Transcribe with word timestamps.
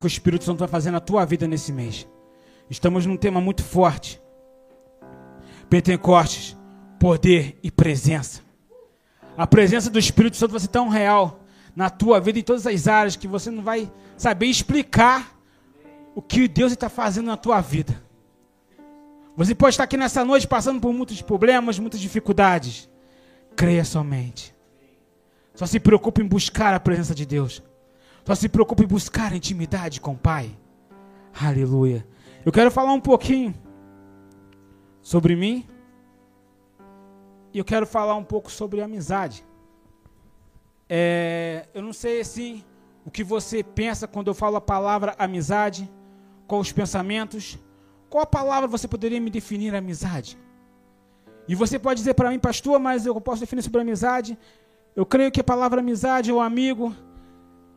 que 0.00 0.06
o 0.06 0.08
Espírito 0.08 0.44
Santo 0.44 0.60
vai 0.60 0.68
fazer 0.68 0.90
na 0.90 0.98
tua 0.98 1.26
vida 1.26 1.46
nesse 1.46 1.70
mês. 1.70 2.08
Estamos 2.70 3.04
num 3.04 3.18
tema 3.18 3.38
muito 3.38 3.62
forte. 3.62 4.18
Pentecostes, 5.68 6.56
poder 6.98 7.58
e 7.62 7.70
presença. 7.70 8.40
A 9.36 9.46
presença 9.46 9.90
do 9.90 9.98
Espírito 9.98 10.38
Santo 10.38 10.52
vai 10.52 10.60
ser 10.60 10.68
tão 10.68 10.88
real 10.88 11.40
na 11.76 11.90
tua 11.90 12.18
vida 12.18 12.38
em 12.38 12.42
todas 12.42 12.66
as 12.66 12.88
áreas 12.88 13.14
que 13.14 13.28
você 13.28 13.50
não 13.50 13.62
vai 13.62 13.92
saber 14.16 14.46
explicar 14.46 15.38
o 16.14 16.22
que 16.22 16.48
Deus 16.48 16.72
está 16.72 16.88
fazendo 16.88 17.26
na 17.26 17.36
tua 17.36 17.60
vida. 17.60 18.02
Você 19.36 19.54
pode 19.54 19.74
estar 19.74 19.84
aqui 19.84 19.98
nessa 19.98 20.24
noite 20.24 20.48
passando 20.48 20.80
por 20.80 20.94
muitos 20.94 21.20
problemas, 21.20 21.78
muitas 21.78 22.00
dificuldades. 22.00 22.88
Creia 23.54 23.84
somente. 23.84 24.54
Só 25.54 25.66
se 25.66 25.78
preocupe 25.78 26.22
em 26.22 26.26
buscar 26.26 26.72
a 26.72 26.80
presença 26.80 27.14
de 27.14 27.26
Deus. 27.26 27.62
Só 28.30 28.36
se 28.36 28.48
preocupe 28.48 28.84
em 28.84 28.86
buscar 28.86 29.32
intimidade 29.32 30.00
com 30.00 30.12
o 30.12 30.16
Pai. 30.16 30.56
Aleluia. 31.34 32.06
Eu 32.46 32.52
quero 32.52 32.70
falar 32.70 32.92
um 32.92 33.00
pouquinho 33.00 33.52
sobre 35.02 35.34
mim. 35.34 35.66
E 37.52 37.58
eu 37.58 37.64
quero 37.64 37.84
falar 37.88 38.14
um 38.14 38.22
pouco 38.22 38.48
sobre 38.48 38.80
amizade. 38.80 39.44
É, 40.88 41.66
eu 41.74 41.82
não 41.82 41.92
sei 41.92 42.20
assim 42.20 42.64
o 43.04 43.10
que 43.10 43.24
você 43.24 43.64
pensa 43.64 44.06
quando 44.06 44.28
eu 44.28 44.34
falo 44.34 44.54
a 44.54 44.60
palavra 44.60 45.12
amizade, 45.18 45.90
quais 46.46 46.68
os 46.68 46.72
pensamentos, 46.72 47.58
qual 48.08 48.22
a 48.22 48.26
palavra 48.26 48.68
você 48.68 48.86
poderia 48.86 49.20
me 49.20 49.28
definir 49.28 49.74
amizade? 49.74 50.38
E 51.48 51.56
você 51.56 51.80
pode 51.80 51.98
dizer 51.98 52.14
para 52.14 52.30
mim, 52.30 52.38
pastor, 52.38 52.78
mas 52.78 53.06
eu 53.06 53.20
posso 53.20 53.40
definir 53.40 53.62
sobre 53.62 53.80
amizade. 53.80 54.38
Eu 54.94 55.04
creio 55.04 55.32
que 55.32 55.40
a 55.40 55.44
palavra 55.52 55.80
amizade 55.80 56.30
ou 56.30 56.40
amigo 56.40 56.94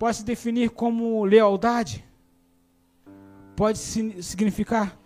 pode 0.04 0.18
se 0.18 0.26
definir 0.26 0.70
como 0.70 1.24
lealdade. 1.24 2.04
Pode 3.56 3.78
significar 3.78 5.00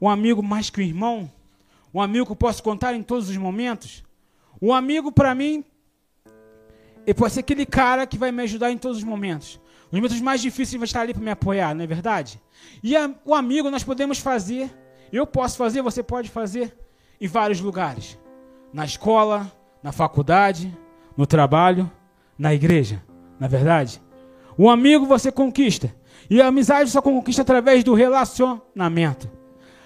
um 0.00 0.08
amigo 0.08 0.44
mais 0.44 0.70
que 0.70 0.80
um 0.80 0.84
irmão. 0.84 1.28
Um 1.92 2.00
amigo 2.00 2.24
que 2.24 2.30
eu 2.30 2.36
posso 2.36 2.62
contar 2.62 2.94
em 2.94 3.02
todos 3.02 3.28
os 3.28 3.36
momentos. 3.36 4.04
Um 4.62 4.72
amigo, 4.72 5.10
para 5.10 5.34
mim, 5.34 5.64
ele 7.04 7.14
pode 7.14 7.32
ser 7.32 7.40
aquele 7.40 7.66
cara 7.66 8.06
que 8.06 8.16
vai 8.16 8.30
me 8.30 8.44
ajudar 8.44 8.70
em 8.70 8.78
todos 8.78 8.98
os 8.98 9.02
momentos. 9.02 9.60
Os 9.86 9.92
momentos 9.92 10.20
mais 10.20 10.40
difíceis 10.40 10.78
vai 10.78 10.84
estar 10.84 11.00
ali 11.00 11.12
para 11.12 11.24
me 11.24 11.32
apoiar, 11.32 11.74
não 11.74 11.82
é 11.82 11.86
verdade? 11.88 12.40
E 12.80 12.96
a, 12.96 13.12
o 13.24 13.34
amigo 13.34 13.72
nós 13.72 13.82
podemos 13.82 14.20
fazer, 14.20 14.72
eu 15.12 15.26
posso 15.26 15.56
fazer, 15.56 15.82
você 15.82 16.00
pode 16.00 16.30
fazer 16.30 16.78
em 17.20 17.26
vários 17.26 17.60
lugares. 17.60 18.16
Na 18.72 18.84
escola, 18.84 19.50
na 19.82 19.90
faculdade, 19.90 20.72
no 21.16 21.26
trabalho, 21.26 21.90
na 22.38 22.54
igreja. 22.54 23.02
Na 23.40 23.46
é 23.46 23.48
verdade? 23.48 24.00
O 24.56 24.70
amigo 24.70 25.06
você 25.06 25.32
conquista. 25.32 25.94
E 26.28 26.40
a 26.40 26.46
amizade 26.46 26.90
só 26.90 27.02
conquista 27.02 27.42
através 27.42 27.84
do 27.84 27.94
relacionamento. 27.94 29.30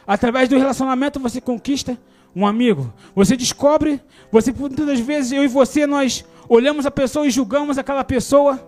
Através 0.07 0.49
do 0.49 0.57
relacionamento 0.57 1.19
você 1.19 1.41
conquista 1.41 1.99
um 2.35 2.47
amigo. 2.47 2.93
Você 3.15 3.37
descobre, 3.37 4.01
você 4.31 4.53
muitas 4.53 5.01
vezes 5.01 5.33
eu 5.33 5.45
e 5.45 5.49
você 5.49 5.87
nós 5.87 6.25
olhamos 6.49 6.87
a 6.87 6.91
pessoa 6.91 7.27
e 7.27 7.31
julgamos 7.31 7.79
aquela 7.79 8.05
pessoa. 8.05 8.59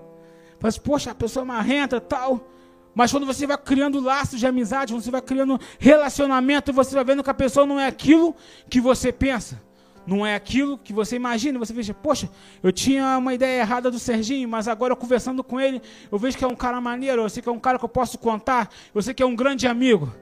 Mas 0.60 0.74
assim, 0.74 0.82
poxa, 0.82 1.10
a 1.10 1.14
pessoa 1.14 1.44
é 1.44 1.46
marrenta, 1.46 2.00
tal. 2.00 2.48
Mas 2.94 3.10
quando 3.12 3.24
você 3.24 3.46
vai 3.46 3.56
criando 3.56 4.00
laços 4.00 4.40
de 4.40 4.46
amizade, 4.46 4.92
quando 4.92 5.02
você 5.02 5.10
vai 5.10 5.22
criando 5.22 5.58
relacionamento, 5.78 6.72
você 6.72 6.94
vai 6.94 7.04
vendo 7.04 7.22
que 7.22 7.30
a 7.30 7.34
pessoa 7.34 7.64
não 7.64 7.78
é 7.78 7.86
aquilo 7.86 8.34
que 8.68 8.80
você 8.80 9.12
pensa. 9.12 9.62
Não 10.06 10.24
é 10.24 10.34
aquilo 10.34 10.78
que 10.78 10.92
você 10.92 11.16
imagina. 11.16 11.58
Você 11.58 11.72
veja, 11.72 11.94
poxa, 11.94 12.28
eu 12.62 12.72
tinha 12.72 13.18
uma 13.18 13.34
ideia 13.34 13.60
errada 13.60 13.90
do 13.90 13.98
Serginho, 13.98 14.48
mas 14.48 14.68
agora 14.68 14.96
conversando 14.96 15.44
com 15.44 15.60
ele, 15.60 15.80
eu 16.10 16.18
vejo 16.18 16.36
que 16.36 16.44
é 16.44 16.48
um 16.48 16.56
cara 16.56 16.80
maneiro, 16.80 17.22
eu 17.22 17.28
sei 17.28 17.42
que 17.42 17.48
é 17.48 17.52
um 17.52 17.58
cara 17.58 17.78
que 17.78 17.84
eu 17.84 17.88
posso 17.88 18.18
contar, 18.18 18.70
eu 18.94 19.02
sei 19.02 19.14
que 19.14 19.22
é 19.22 19.26
um 19.26 19.36
grande 19.36 19.66
amigo. 19.66 20.12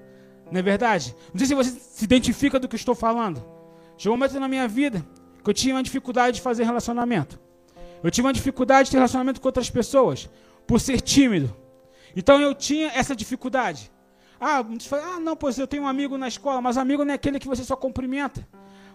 Não 0.50 0.58
é 0.58 0.62
verdade? 0.62 1.14
Não 1.32 1.38
sei 1.38 1.46
se 1.46 1.54
você 1.54 1.70
se 1.70 2.04
identifica 2.04 2.58
do 2.58 2.68
que 2.68 2.74
eu 2.74 2.78
estou 2.78 2.94
falando. 2.94 3.44
Chegou 3.96 4.14
um 4.14 4.18
momento 4.18 4.38
na 4.40 4.48
minha 4.48 4.66
vida 4.66 5.04
que 5.42 5.50
eu 5.50 5.54
tinha 5.54 5.74
uma 5.74 5.82
dificuldade 5.82 6.36
de 6.36 6.42
fazer 6.42 6.64
relacionamento. 6.64 7.38
Eu 8.02 8.10
tinha 8.10 8.24
uma 8.24 8.32
dificuldade 8.32 8.86
de 8.86 8.92
ter 8.92 8.98
relacionamento 8.98 9.40
com 9.40 9.48
outras 9.48 9.68
pessoas, 9.70 10.28
por 10.66 10.80
ser 10.80 11.00
tímido. 11.00 11.54
Então 12.14 12.40
eu 12.40 12.54
tinha 12.54 12.88
essa 12.88 13.14
dificuldade. 13.14 13.90
Ah, 14.40 14.64
ah, 14.92 15.20
não, 15.20 15.36
pois 15.36 15.58
eu 15.58 15.66
tenho 15.66 15.82
um 15.82 15.88
amigo 15.88 16.16
na 16.16 16.28
escola, 16.28 16.60
mas 16.60 16.76
amigo 16.76 17.04
não 17.04 17.12
é 17.12 17.14
aquele 17.14 17.40
que 17.40 17.48
você 17.48 17.64
só 17.64 17.74
cumprimenta, 17.74 18.46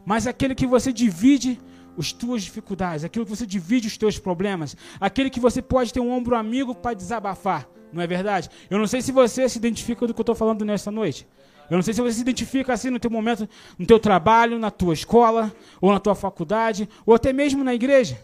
mas 0.06 0.28
aquele 0.28 0.56
que 0.56 0.68
você 0.68 0.92
divide 0.92 1.60
as 1.98 2.12
tuas 2.12 2.44
dificuldades, 2.44 3.04
aquilo 3.04 3.26
que 3.26 3.36
você 3.36 3.46
divide 3.46 3.88
os 3.88 3.98
teus 3.98 4.18
problemas, 4.18 4.76
aquele 5.00 5.30
que 5.30 5.40
você 5.40 5.62
pode 5.62 5.94
ter 5.94 6.00
um 6.00 6.12
ombro 6.12 6.36
amigo 6.36 6.74
para 6.74 6.96
desabafar, 6.96 7.68
não 7.92 8.02
é 8.02 8.08
verdade? 8.08 8.50
Eu 8.70 8.80
não 8.80 8.88
sei 8.88 9.02
se 9.02 9.12
você 9.12 9.48
se 9.48 9.58
identifica 9.58 10.08
do 10.08 10.14
que 10.14 10.20
eu 10.20 10.24
estou 10.24 10.36
falando 10.36 10.66
nessa 10.66 10.90
noite. 10.90 11.28
Eu 11.70 11.78
não 11.78 11.84
sei 11.84 11.94
se 11.94 12.02
você 12.02 12.16
se 12.16 12.22
identifica 12.22 12.74
assim 12.74 12.90
no 12.90 13.00
teu 13.00 13.10
momento, 13.10 13.48
no 13.78 13.86
teu 13.86 14.00
trabalho, 14.00 14.60
na 14.60 14.70
tua 14.70 14.94
escola, 14.94 15.54
ou 15.80 15.92
na 15.92 16.00
tua 16.00 16.16
faculdade, 16.16 16.90
ou 17.06 17.14
até 17.14 17.32
mesmo 17.32 17.64
na 17.64 17.74
igreja. 17.74 18.20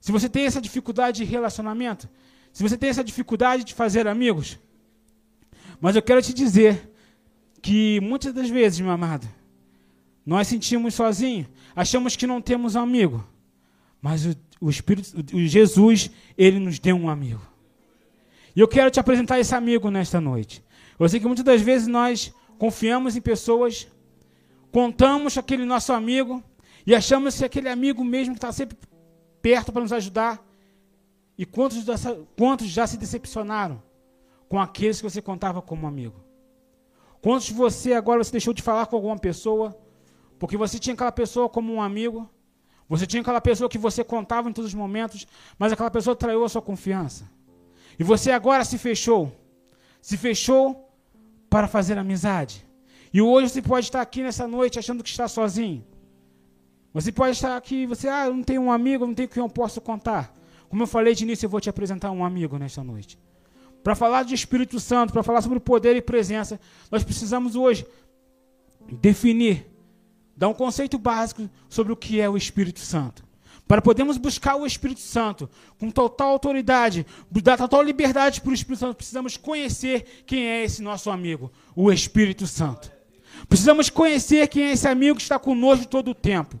Se 0.00 0.10
você 0.10 0.28
tem 0.28 0.46
essa 0.46 0.60
dificuldade 0.60 1.18
de 1.18 1.24
relacionamento, 1.24 2.08
se 2.52 2.62
você 2.62 2.76
tem 2.76 2.90
essa 2.90 3.04
dificuldade 3.04 3.64
de 3.64 3.72
fazer 3.72 4.08
amigos, 4.08 4.58
mas 5.80 5.94
eu 5.94 6.02
quero 6.02 6.20
te 6.20 6.34
dizer 6.34 6.90
que 7.60 8.00
muitas 8.00 8.32
das 8.32 8.48
vezes, 8.48 8.80
meu 8.80 8.90
amado, 8.90 9.28
nós 10.24 10.46
sentimos 10.46 10.94
sozinhos, 10.94 11.48
achamos 11.74 12.14
que 12.16 12.26
não 12.26 12.40
temos 12.40 12.76
amigo, 12.76 13.26
mas 14.00 14.24
o, 14.24 14.36
o 14.60 14.70
Espírito, 14.70 15.16
o 15.34 15.46
Jesus, 15.46 16.10
ele 16.38 16.58
nos 16.58 16.78
deu 16.78 16.96
um 16.96 17.08
amigo. 17.08 17.40
E 18.54 18.60
eu 18.60 18.68
quero 18.68 18.90
te 18.90 19.00
apresentar 19.00 19.40
esse 19.40 19.54
amigo 19.54 19.90
nesta 19.90 20.20
noite. 20.20 20.62
Eu 20.98 21.08
sei 21.08 21.18
que 21.18 21.26
muitas 21.26 21.44
das 21.44 21.60
vezes 21.60 21.88
nós 21.88 22.32
confiamos 22.58 23.16
em 23.16 23.20
pessoas, 23.20 23.88
contamos 24.70 25.36
aquele 25.36 25.64
nosso 25.64 25.92
amigo 25.92 26.42
e 26.86 26.94
achamos 26.94 27.36
que 27.36 27.44
aquele 27.44 27.68
amigo 27.68 28.04
mesmo 28.04 28.34
que 28.34 28.38
está 28.38 28.52
sempre 28.52 28.76
perto 29.40 29.72
para 29.72 29.82
nos 29.82 29.92
ajudar. 29.92 30.44
E 31.36 31.44
quantos, 31.44 31.84
quantos 32.36 32.68
já 32.68 32.86
se 32.86 32.96
decepcionaram 32.96 33.82
com 34.48 34.60
aqueles 34.60 34.98
que 34.98 35.10
você 35.10 35.20
contava 35.20 35.60
como 35.60 35.86
amigo? 35.86 36.22
Quantos 37.20 37.46
de 37.46 37.54
você 37.54 37.94
agora 37.94 38.22
você 38.22 38.32
deixou 38.32 38.52
de 38.52 38.62
falar 38.62 38.86
com 38.86 38.96
alguma 38.96 39.18
pessoa 39.18 39.76
porque 40.42 40.56
você 40.56 40.76
tinha 40.76 40.92
aquela 40.92 41.12
pessoa 41.12 41.48
como 41.48 41.72
um 41.72 41.80
amigo? 41.80 42.28
Você 42.88 43.06
tinha 43.06 43.20
aquela 43.20 43.40
pessoa 43.40 43.70
que 43.70 43.78
você 43.78 44.02
contava 44.02 44.50
em 44.50 44.52
todos 44.52 44.72
os 44.72 44.74
momentos, 44.74 45.24
mas 45.56 45.70
aquela 45.70 45.88
pessoa 45.88 46.16
traiu 46.16 46.44
a 46.44 46.48
sua 46.48 46.60
confiança. 46.60 47.30
E 47.96 48.02
você 48.02 48.32
agora 48.32 48.64
se 48.64 48.76
fechou. 48.76 49.30
Se 50.00 50.16
fechou 50.16 50.92
para 51.48 51.68
fazer 51.68 51.96
amizade. 51.96 52.66
E 53.14 53.22
hoje 53.22 53.50
você 53.50 53.62
pode 53.62 53.86
estar 53.86 54.00
aqui 54.00 54.20
nessa 54.20 54.48
noite 54.48 54.80
achando 54.80 55.04
que 55.04 55.10
está 55.10 55.28
sozinho. 55.28 55.86
Você 56.92 57.12
pode 57.12 57.36
estar 57.36 57.56
aqui, 57.56 57.86
você, 57.86 58.08
ah, 58.08 58.26
eu 58.26 58.34
não 58.34 58.42
tenho 58.42 58.62
um 58.62 58.72
amigo, 58.72 59.06
não 59.06 59.14
tenho 59.14 59.28
quem 59.28 59.40
eu 59.40 59.48
posso 59.48 59.80
contar. 59.80 60.36
Como 60.68 60.82
eu 60.82 60.88
falei 60.88 61.14
de 61.14 61.22
início, 61.22 61.46
eu 61.46 61.50
vou 61.50 61.60
te 61.60 61.70
apresentar 61.70 62.10
um 62.10 62.24
amigo 62.24 62.58
nesta 62.58 62.82
noite. 62.82 63.16
Para 63.80 63.94
falar 63.94 64.24
de 64.24 64.34
Espírito 64.34 64.80
Santo, 64.80 65.12
para 65.12 65.22
falar 65.22 65.40
sobre 65.40 65.60
poder 65.60 65.94
e 65.94 66.02
presença, 66.02 66.58
nós 66.90 67.04
precisamos 67.04 67.54
hoje 67.54 67.86
definir, 68.90 69.71
dar 70.36 70.48
um 70.48 70.54
conceito 70.54 70.98
básico 70.98 71.48
sobre 71.68 71.92
o 71.92 71.96
que 71.96 72.20
é 72.20 72.28
o 72.28 72.36
Espírito 72.36 72.80
Santo. 72.80 73.24
Para 73.66 73.80
podermos 73.80 74.18
buscar 74.18 74.56
o 74.56 74.66
Espírito 74.66 75.00
Santo 75.00 75.48
com 75.78 75.90
total 75.90 76.30
autoridade, 76.30 77.06
dar 77.30 77.56
total 77.56 77.82
liberdade 77.82 78.40
para 78.40 78.50
o 78.50 78.54
Espírito 78.54 78.80
Santo, 78.80 78.96
precisamos 78.96 79.36
conhecer 79.36 80.24
quem 80.26 80.46
é 80.46 80.64
esse 80.64 80.82
nosso 80.82 81.10
amigo, 81.10 81.50
o 81.74 81.90
Espírito 81.90 82.46
Santo. 82.46 82.90
Precisamos 83.48 83.88
conhecer 83.88 84.48
quem 84.48 84.64
é 84.64 84.72
esse 84.72 84.86
amigo 84.86 85.16
que 85.16 85.22
está 85.22 85.38
conosco 85.38 85.86
todo 85.86 86.10
o 86.10 86.14
tempo. 86.14 86.58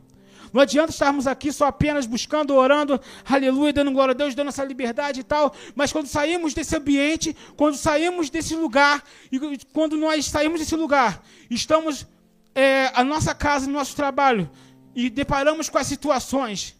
Não 0.52 0.60
adianta 0.60 0.90
estarmos 0.90 1.26
aqui 1.26 1.50
só 1.50 1.66
apenas 1.66 2.04
buscando, 2.04 2.54
orando, 2.54 3.00
aleluia, 3.24 3.72
dando 3.72 3.90
glória 3.90 4.12
a 4.12 4.16
Deus, 4.16 4.34
dando 4.34 4.48
essa 4.48 4.62
liberdade 4.62 5.20
e 5.20 5.24
tal. 5.24 5.54
Mas 5.74 5.92
quando 5.92 6.06
saímos 6.06 6.52
desse 6.52 6.76
ambiente, 6.76 7.34
quando 7.56 7.76
saímos 7.76 8.28
desse 8.28 8.54
lugar, 8.54 9.02
e 9.30 9.38
quando 9.72 9.96
nós 9.96 10.26
saímos 10.26 10.60
desse 10.60 10.76
lugar, 10.76 11.24
estamos 11.50 12.06
é, 12.54 12.90
a 12.94 13.02
nossa 13.04 13.34
casa, 13.34 13.66
no 13.66 13.72
nosso 13.72 13.96
trabalho, 13.96 14.50
e 14.94 15.08
deparamos 15.08 15.68
com 15.68 15.78
as 15.78 15.86
situações 15.86 16.76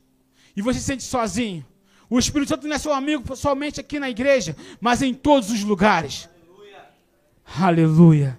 e 0.56 0.62
você 0.62 0.78
se 0.78 0.84
sente 0.84 1.02
sozinho. 1.02 1.64
O 2.08 2.18
Espírito 2.18 2.50
Santo 2.50 2.68
não 2.68 2.76
é 2.76 2.78
seu 2.78 2.92
amigo 2.92 3.34
somente 3.34 3.80
aqui 3.80 3.98
na 3.98 4.10
igreja, 4.10 4.54
mas 4.80 5.00
em 5.00 5.14
todos 5.14 5.50
os 5.50 5.64
lugares. 5.64 6.28
Aleluia. 6.46 6.88
Aleluia. 7.58 8.38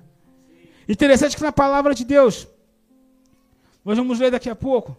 Interessante 0.88 1.36
que 1.36 1.42
na 1.42 1.52
palavra 1.52 1.96
de 1.96 2.06
Deus, 2.06 2.48
nós 3.84 3.98
vamos 3.98 4.20
ler 4.20 4.32
daqui 4.32 4.50
a 4.50 4.56
pouco. 4.56 4.96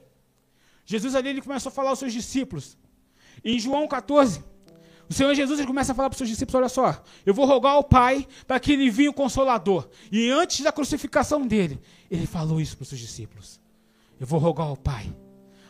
Jesus 0.84 1.14
ali 1.14 1.28
ele 1.28 1.42
começou 1.42 1.70
a 1.70 1.72
falar 1.72 1.90
aos 1.90 1.98
seus 1.98 2.12
discípulos. 2.12 2.76
Em 3.44 3.58
João 3.58 3.86
14, 3.86 4.42
o 5.08 5.12
Senhor 5.12 5.34
Jesus 5.34 5.58
ele 5.58 5.66
começa 5.66 5.92
a 5.92 5.94
falar 5.94 6.08
para 6.08 6.14
os 6.14 6.18
seus 6.18 6.30
discípulos: 6.30 6.54
olha 6.54 6.68
só, 6.68 7.02
eu 7.24 7.34
vou 7.34 7.46
rogar 7.46 7.72
ao 7.72 7.84
Pai 7.84 8.26
para 8.46 8.58
que 8.58 8.72
ele 8.72 8.90
venha 8.90 9.10
o 9.10 9.14
Consolador. 9.14 9.88
E 10.10 10.30
antes 10.30 10.60
da 10.60 10.72
crucificação 10.72 11.46
dele, 11.46 11.80
ele 12.10 12.26
falou 12.26 12.60
isso 12.60 12.76
para 12.76 12.84
os 12.84 12.88
seus 12.88 13.00
discípulos: 13.00 13.60
eu 14.18 14.26
vou 14.26 14.38
rogar 14.38 14.66
ao 14.66 14.76
Pai 14.76 15.14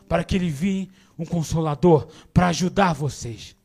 para 0.09 0.23
que 0.23 0.37
ele 0.37 0.51
venha 0.51 0.89
um 1.19 1.25
consolador 1.25 2.07
para 2.33 2.49
ajudar 2.49 2.93
vocês. 2.93 3.57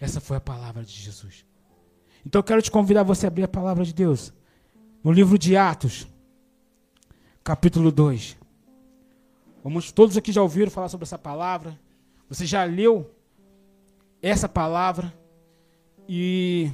Essa 0.00 0.20
foi 0.20 0.36
a 0.36 0.40
palavra 0.40 0.82
de 0.82 0.92
Jesus. 0.92 1.44
Então 2.26 2.38
eu 2.38 2.44
quero 2.44 2.62
te 2.62 2.70
convidar 2.70 3.02
você 3.02 3.26
a 3.26 3.28
abrir 3.28 3.44
a 3.44 3.48
palavra 3.48 3.84
de 3.84 3.92
Deus. 3.92 4.32
No 5.02 5.12
livro 5.12 5.38
de 5.38 5.56
Atos, 5.56 6.08
capítulo 7.42 7.92
2. 7.92 8.36
Vamos, 9.62 9.92
todos 9.92 10.16
aqui 10.16 10.32
já 10.32 10.42
ouviram 10.42 10.70
falar 10.70 10.88
sobre 10.88 11.04
essa 11.04 11.18
palavra. 11.18 11.78
Você 12.28 12.46
já 12.46 12.64
leu 12.64 13.10
essa 14.28 14.48
palavra. 14.48 15.12
E 16.08 16.70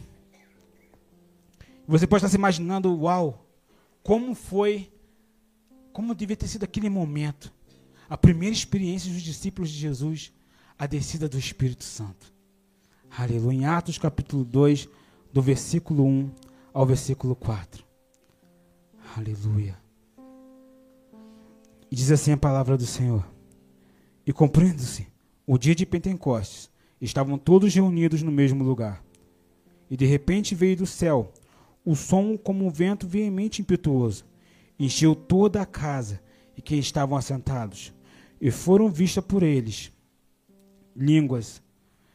você 1.86 2.06
pode 2.06 2.20
estar 2.20 2.28
se 2.28 2.36
imaginando, 2.36 2.96
uau, 2.96 3.44
como 4.02 4.34
foi, 4.34 4.92
como 5.92 6.14
devia 6.14 6.36
ter 6.36 6.46
sido 6.46 6.64
aquele 6.64 6.88
momento. 6.88 7.52
A 8.08 8.16
primeira 8.16 8.54
experiência 8.54 9.12
dos 9.12 9.22
discípulos 9.22 9.70
de 9.70 9.78
Jesus, 9.78 10.32
a 10.78 10.86
descida 10.86 11.28
do 11.28 11.38
Espírito 11.38 11.84
Santo. 11.84 12.32
Aleluia. 13.10 13.56
Em 13.56 13.64
Atos 13.64 13.98
capítulo 13.98 14.44
2, 14.44 14.88
do 15.32 15.42
versículo 15.42 16.04
1 16.04 16.30
ao 16.72 16.86
versículo 16.86 17.34
4. 17.34 17.84
Aleluia. 19.16 19.76
E 21.90 21.96
diz 21.96 22.12
assim 22.12 22.30
a 22.30 22.36
palavra 22.36 22.76
do 22.76 22.86
Senhor. 22.86 23.26
E 24.24 24.32
cumprindo-se 24.32 25.08
o 25.44 25.58
dia 25.58 25.74
de 25.74 25.84
Pentecostes, 25.84 26.70
estavam 27.00 27.38
todos 27.38 27.74
reunidos 27.74 28.22
no 28.22 28.30
mesmo 28.30 28.62
lugar. 28.64 29.02
E 29.90 29.96
de 29.96 30.06
repente 30.06 30.54
veio 30.54 30.76
do 30.76 30.86
céu 30.86 31.32
o 31.84 31.96
som 31.96 32.36
como 32.36 32.66
um 32.66 32.70
vento 32.70 33.06
veemente 33.06 33.62
impetuoso. 33.62 34.24
Encheu 34.78 35.14
toda 35.14 35.62
a 35.62 35.66
casa 35.66 36.20
e 36.56 36.62
que 36.62 36.76
estavam 36.76 37.16
assentados. 37.16 37.92
E 38.40 38.50
foram 38.50 38.88
vistas 38.88 39.24
por 39.24 39.42
eles 39.42 39.92
línguas 40.94 41.62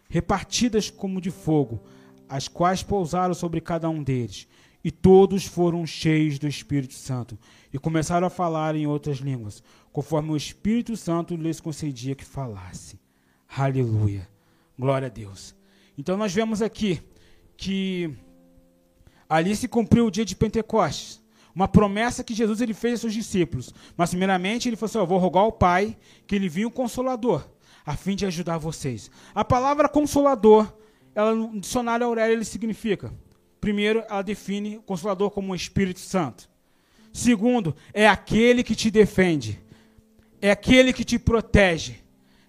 repartidas 0.08 0.90
como 0.90 1.20
de 1.20 1.31
fogo, 1.31 1.81
as 2.30 2.48
quais 2.48 2.84
pousaram 2.84 3.34
sobre 3.34 3.60
cada 3.60 3.90
um 3.90 4.04
deles. 4.04 4.48
E 4.84 4.92
todos 4.92 5.46
foram 5.46 5.86
cheios 5.86 6.38
do 6.38 6.48
Espírito 6.48 6.94
Santo 6.94 7.38
e 7.74 7.80
começaram 7.80 8.28
a 8.28 8.30
falar 8.30 8.76
em 8.76 8.86
outras 8.86 9.18
línguas, 9.18 9.64
conforme 9.92 10.31
o 10.31 10.38
Espírito 10.38 10.96
Santo 10.96 11.36
lhes 11.36 11.60
concedia 11.60 12.16
que 12.16 12.24
falasse. 12.24 13.00
Aleluia. 13.50 14.35
Glória 14.77 15.07
a 15.07 15.10
Deus. 15.10 15.56
Então 15.98 16.18
nós 16.18 16.33
vemos 16.33 16.62
aqui 16.62 17.01
que 17.56 18.13
ali 19.30 19.56
se 19.56 19.68
cumpriu 19.68 20.07
o 20.07 20.12
dia 20.12 20.25
de 20.25 20.36
Pentecostes. 20.36 21.24
Uma 21.54 21.68
promessa 21.68 22.24
que 22.24 22.33
Jesus 22.33 22.60
ele 22.60 22.74
fez 22.74 22.94
aos 22.94 23.01
seus 23.01 23.13
discípulos. 23.13 23.74
Mas, 23.95 24.10
primeiramente, 24.10 24.68
ele 24.68 24.75
falou 24.75 24.89
assim: 24.89 24.98
Eu 24.98 25.07
vou 25.07 25.18
rogar 25.18 25.44
ao 25.44 25.54
Pai 25.54 25.95
que 26.27 26.36
ele 26.36 26.50
vinha 26.50 26.68
o 26.68 26.72
Consolador, 26.72 27.48
a 27.86 27.95
fim 27.95 28.13
de 28.13 28.25
ajudar 28.25 28.57
vocês. 28.57 29.10
A 29.33 29.45
palavra 29.45 29.88
Consolador 29.88 30.74
ela, 31.16 31.33
no 31.33 31.57
dicionário 31.60 32.06
Aurélio 32.06 32.36
ele 32.36 32.44
significa, 32.44 33.12
primeiro, 33.62 34.04
ela 34.10 34.21
define 34.21 34.78
o 34.78 34.81
Consolador 34.81 35.31
como 35.31 35.54
o 35.54 35.56
Espírito 35.56 36.01
Santo. 36.01 36.50
Segundo, 37.13 37.74
é 37.94 38.06
aquele 38.06 38.62
que 38.62 38.75
te 38.75 38.92
defende, 38.92 39.62
é 40.42 40.51
aquele 40.51 40.92
que 40.92 41.06
te 41.06 41.18
protege, 41.18 42.04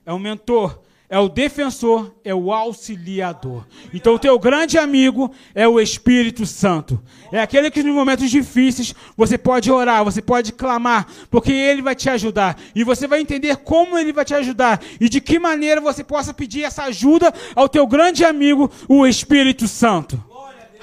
é 0.05 0.12
o 0.12 0.19
mentor, 0.19 0.82
é 1.08 1.19
o 1.19 1.29
defensor, 1.29 2.14
é 2.25 2.35
o 2.35 2.53
auxiliador. 2.53 3.64
Então, 3.94 4.14
o 4.14 4.19
teu 4.19 4.38
grande 4.38 4.76
amigo 4.76 5.32
é 5.55 5.67
o 5.67 5.81
Espírito 5.81 6.44
Santo. 6.44 7.00
É 7.31 7.41
aquele 7.41 7.70
que 7.70 7.82
nos 7.82 7.94
momentos 7.94 8.31
difíceis 8.31 8.94
você 9.17 9.38
pode 9.38 9.70
orar, 9.70 10.05
você 10.05 10.20
pode 10.20 10.53
clamar, 10.53 11.06
porque 11.31 11.53
ele 11.53 11.81
vai 11.81 11.94
te 11.94 12.11
ajudar. 12.11 12.58
E 12.75 12.82
você 12.82 13.06
vai 13.06 13.20
entender 13.20 13.56
como 13.58 13.97
ele 13.97 14.12
vai 14.12 14.25
te 14.25 14.35
ajudar 14.35 14.82
e 15.00 15.08
de 15.08 15.20
que 15.20 15.38
maneira 15.38 15.81
você 15.81 16.03
possa 16.03 16.35
pedir 16.35 16.64
essa 16.64 16.85
ajuda 16.85 17.32
ao 17.55 17.69
teu 17.69 17.87
grande 17.87 18.25
amigo, 18.25 18.70
o 18.88 19.06
Espírito 19.06 19.69
Santo. 19.69 20.23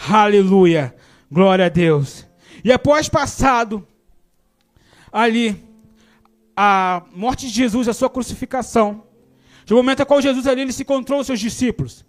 Aleluia. 0.09 0.95
Glória 1.31 1.65
a 1.65 1.69
Deus. 1.69 2.25
E 2.63 2.71
após 2.71 3.09
passado 3.09 3.85
ali 5.11 5.61
a 6.55 7.03
morte 7.13 7.47
de 7.47 7.53
Jesus, 7.53 7.87
a 7.87 7.93
sua 7.93 8.09
crucificação, 8.09 9.03
Um 9.71 9.75
momento 9.75 10.01
em 10.01 10.05
qual 10.05 10.21
Jesus 10.21 10.45
ali 10.47 10.61
ele 10.61 10.73
se 10.73 10.83
encontrou 10.83 11.19
os 11.19 11.27
seus 11.27 11.39
discípulos. 11.39 12.05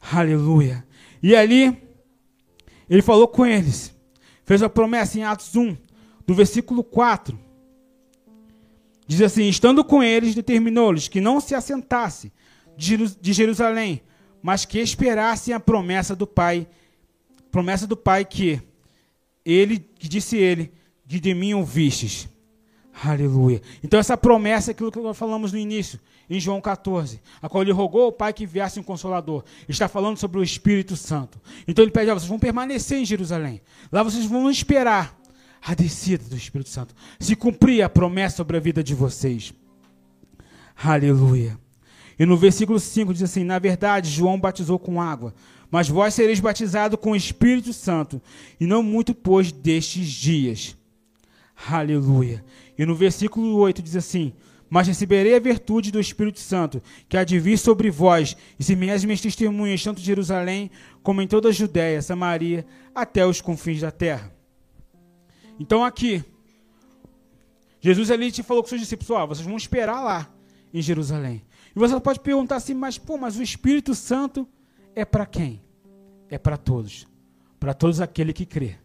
Aleluia. 0.00 0.86
E 1.22 1.34
ali, 1.34 1.76
ele 2.88 3.02
falou 3.02 3.28
com 3.28 3.44
eles. 3.44 3.94
Fez 4.44 4.62
a 4.62 4.68
promessa 4.68 5.18
em 5.18 5.24
Atos 5.24 5.54
1, 5.54 5.76
do 6.26 6.34
versículo 6.34 6.82
4. 6.82 7.38
Diz 9.06 9.20
assim: 9.20 9.48
Estando 9.48 9.84
com 9.84 10.02
eles, 10.02 10.34
determinou-lhes 10.34 11.08
que 11.08 11.20
não 11.20 11.40
se 11.40 11.54
assentasse 11.54 12.32
de 12.76 13.32
Jerusalém, 13.32 14.02
mas 14.42 14.64
que 14.64 14.78
esperassem 14.78 15.52
a 15.52 15.60
promessa 15.60 16.14
do 16.14 16.26
Pai. 16.26 16.66
Promessa 17.50 17.86
do 17.86 17.96
Pai 17.96 18.24
que 18.24 18.62
ele, 19.44 19.78
que 19.78 20.08
disse 20.08 20.36
ele, 20.36 20.72
que 21.06 21.18
de 21.18 21.34
mim 21.34 21.54
ouvistes. 21.54 22.28
Aleluia. 23.02 23.62
Então, 23.82 23.98
essa 23.98 24.16
promessa 24.16 24.70
é 24.70 24.72
aquilo 24.72 24.92
que 24.92 24.98
nós 25.00 25.16
falamos 25.16 25.52
no 25.52 25.58
início, 25.58 25.98
em 26.28 26.38
João 26.38 26.60
14, 26.60 27.20
a 27.40 27.48
qual 27.48 27.62
ele 27.62 27.72
rogou 27.72 28.04
ao 28.04 28.12
Pai 28.12 28.32
que 28.32 28.44
enviasse 28.44 28.78
um 28.78 28.82
consolador. 28.82 29.44
Está 29.68 29.88
falando 29.88 30.16
sobre 30.16 30.38
o 30.38 30.42
Espírito 30.42 30.96
Santo. 30.96 31.40
Então, 31.66 31.82
ele 31.82 31.90
pede: 31.90 32.10
vocês 32.12 32.28
vão 32.28 32.38
permanecer 32.38 32.98
em 32.98 33.04
Jerusalém. 33.04 33.60
Lá 33.90 34.02
vocês 34.02 34.26
vão 34.26 34.50
esperar 34.50 35.18
a 35.62 35.74
descida 35.74 36.24
do 36.24 36.36
Espírito 36.36 36.70
Santo. 36.70 36.94
Se 37.18 37.34
cumprir 37.34 37.82
a 37.82 37.88
promessa 37.88 38.36
sobre 38.36 38.56
a 38.56 38.60
vida 38.60 38.82
de 38.82 38.94
vocês. 38.94 39.52
Aleluia. 40.76 41.58
E 42.18 42.26
no 42.26 42.36
versículo 42.36 42.78
5 42.78 43.12
diz 43.12 43.22
assim: 43.22 43.44
Na 43.44 43.58
verdade, 43.58 44.10
João 44.10 44.38
batizou 44.38 44.78
com 44.78 45.00
água, 45.00 45.34
mas 45.70 45.88
vós 45.88 46.14
sereis 46.14 46.40
batizados 46.40 46.98
com 47.00 47.12
o 47.12 47.16
Espírito 47.16 47.72
Santo, 47.72 48.20
e 48.60 48.66
não 48.66 48.82
muito 48.82 49.12
depois 49.12 49.52
destes 49.52 50.08
dias. 50.08 50.76
Aleluia. 51.68 52.44
E 52.76 52.86
no 52.86 52.94
versículo 52.94 53.56
8 53.56 53.82
diz 53.82 53.96
assim: 53.96 54.32
Mas 54.70 54.86
receberei 54.86 55.34
a 55.34 55.40
virtude 55.40 55.90
do 55.90 56.00
Espírito 56.00 56.40
Santo, 56.40 56.82
que 57.08 57.16
há 57.16 57.24
de 57.24 57.38
vir 57.38 57.58
sobre 57.58 57.90
vós, 57.90 58.36
e 58.58 58.64
se 58.64 58.76
minhas 58.76 59.20
testemunhas, 59.20 59.82
tanto 59.82 60.00
em 60.00 60.04
Jerusalém 60.04 60.70
como 61.02 61.22
em 61.22 61.26
toda 61.26 61.48
a 61.48 61.52
Judéia, 61.52 62.02
Samaria, 62.02 62.66
até 62.94 63.26
os 63.26 63.40
confins 63.40 63.80
da 63.80 63.90
terra. 63.90 64.34
Então 65.58 65.84
aqui, 65.84 66.22
Jesus 67.80 68.10
ali 68.10 68.30
te 68.30 68.42
falou 68.42 68.62
com 68.62 68.68
seus 68.68 68.80
discípulos: 68.80 69.10
Ó, 69.10 69.26
vocês 69.26 69.46
vão 69.46 69.56
esperar 69.56 70.02
lá 70.02 70.32
em 70.72 70.82
Jerusalém. 70.82 71.42
E 71.74 71.78
você 71.78 71.98
pode 71.98 72.20
perguntar 72.20 72.56
assim, 72.56 72.74
mas 72.74 72.98
pô, 72.98 73.16
mas 73.16 73.36
o 73.36 73.42
Espírito 73.42 73.94
Santo 73.94 74.46
é 74.94 75.04
para 75.04 75.24
quem? 75.24 75.62
É 76.28 76.38
para 76.38 76.56
todos. 76.56 77.06
Para 77.58 77.72
todos 77.72 78.00
aquele 78.00 78.32
que 78.32 78.44
crê. 78.44 78.76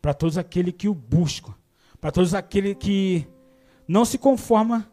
Para 0.00 0.14
todos 0.14 0.38
aquele 0.38 0.72
que 0.72 0.88
o 0.88 0.94
buscam 0.94 1.54
para 2.00 2.10
todos 2.10 2.34
aqueles 2.34 2.76
que 2.78 3.26
não 3.86 4.04
se 4.04 4.16
conforma 4.16 4.89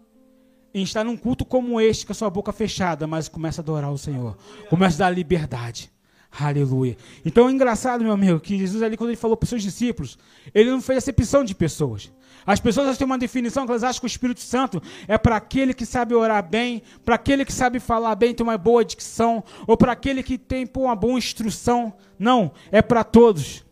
em 0.79 0.83
estar 0.83 1.03
num 1.03 1.17
culto 1.17 1.43
como 1.43 1.81
este, 1.81 2.05
com 2.05 2.11
a 2.11 2.15
sua 2.15 2.29
boca 2.29 2.51
fechada, 2.51 3.07
mas 3.07 3.27
começa 3.27 3.61
a 3.61 3.63
adorar 3.63 3.91
o 3.91 3.97
Senhor. 3.97 4.37
Começa 4.69 4.95
a 4.97 5.07
dar 5.07 5.15
liberdade. 5.15 5.91
Aleluia. 6.39 6.95
Então 7.25 7.49
é 7.49 7.51
engraçado, 7.51 8.03
meu 8.03 8.13
amigo, 8.13 8.39
que 8.39 8.57
Jesus 8.57 8.83
ali, 8.83 8.95
quando 8.95 9.09
ele 9.09 9.17
falou 9.17 9.35
para 9.35 9.45
os 9.45 9.49
seus 9.49 9.63
discípulos, 9.63 10.17
ele 10.53 10.69
não 10.69 10.81
fez 10.81 10.99
acepção 10.99 11.43
de 11.43 11.55
pessoas. 11.55 12.11
As 12.45 12.59
pessoas 12.59 12.97
têm 12.97 13.05
uma 13.05 13.17
definição 13.17 13.65
que 13.65 13.71
elas 13.71 13.83
acham 13.83 13.99
que 13.99 14.05
o 14.05 14.07
Espírito 14.07 14.39
Santo 14.39 14.81
é 15.07 15.17
para 15.17 15.35
aquele 15.35 15.73
que 15.73 15.85
sabe 15.85 16.13
orar 16.13 16.47
bem, 16.47 16.83
para 17.03 17.15
aquele 17.15 17.43
que 17.43 17.51
sabe 17.51 17.79
falar 17.79 18.15
bem, 18.15 18.33
tem 18.33 18.45
uma 18.45 18.57
boa 18.57 18.85
dicção, 18.85 19.43
ou 19.65 19.75
para 19.75 19.91
aquele 19.91 20.21
que 20.21 20.37
tem 20.37 20.65
pô, 20.65 20.83
uma 20.83 20.95
boa 20.95 21.17
instrução. 21.17 21.93
Não, 22.19 22.51
é 22.71 22.81
para 22.81 23.03
todos. 23.03 23.65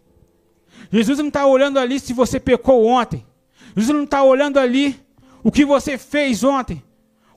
Jesus 0.92 1.20
não 1.20 1.28
está 1.28 1.46
olhando 1.46 1.78
ali 1.78 2.00
se 2.00 2.14
você 2.14 2.40
pecou 2.40 2.86
ontem. 2.86 3.26
Jesus 3.76 3.96
não 3.96 4.06
está 4.06 4.24
olhando 4.24 4.58
ali 4.58 5.00
o 5.44 5.52
que 5.52 5.64
você 5.64 5.98
fez 5.98 6.44
ontem. 6.44 6.84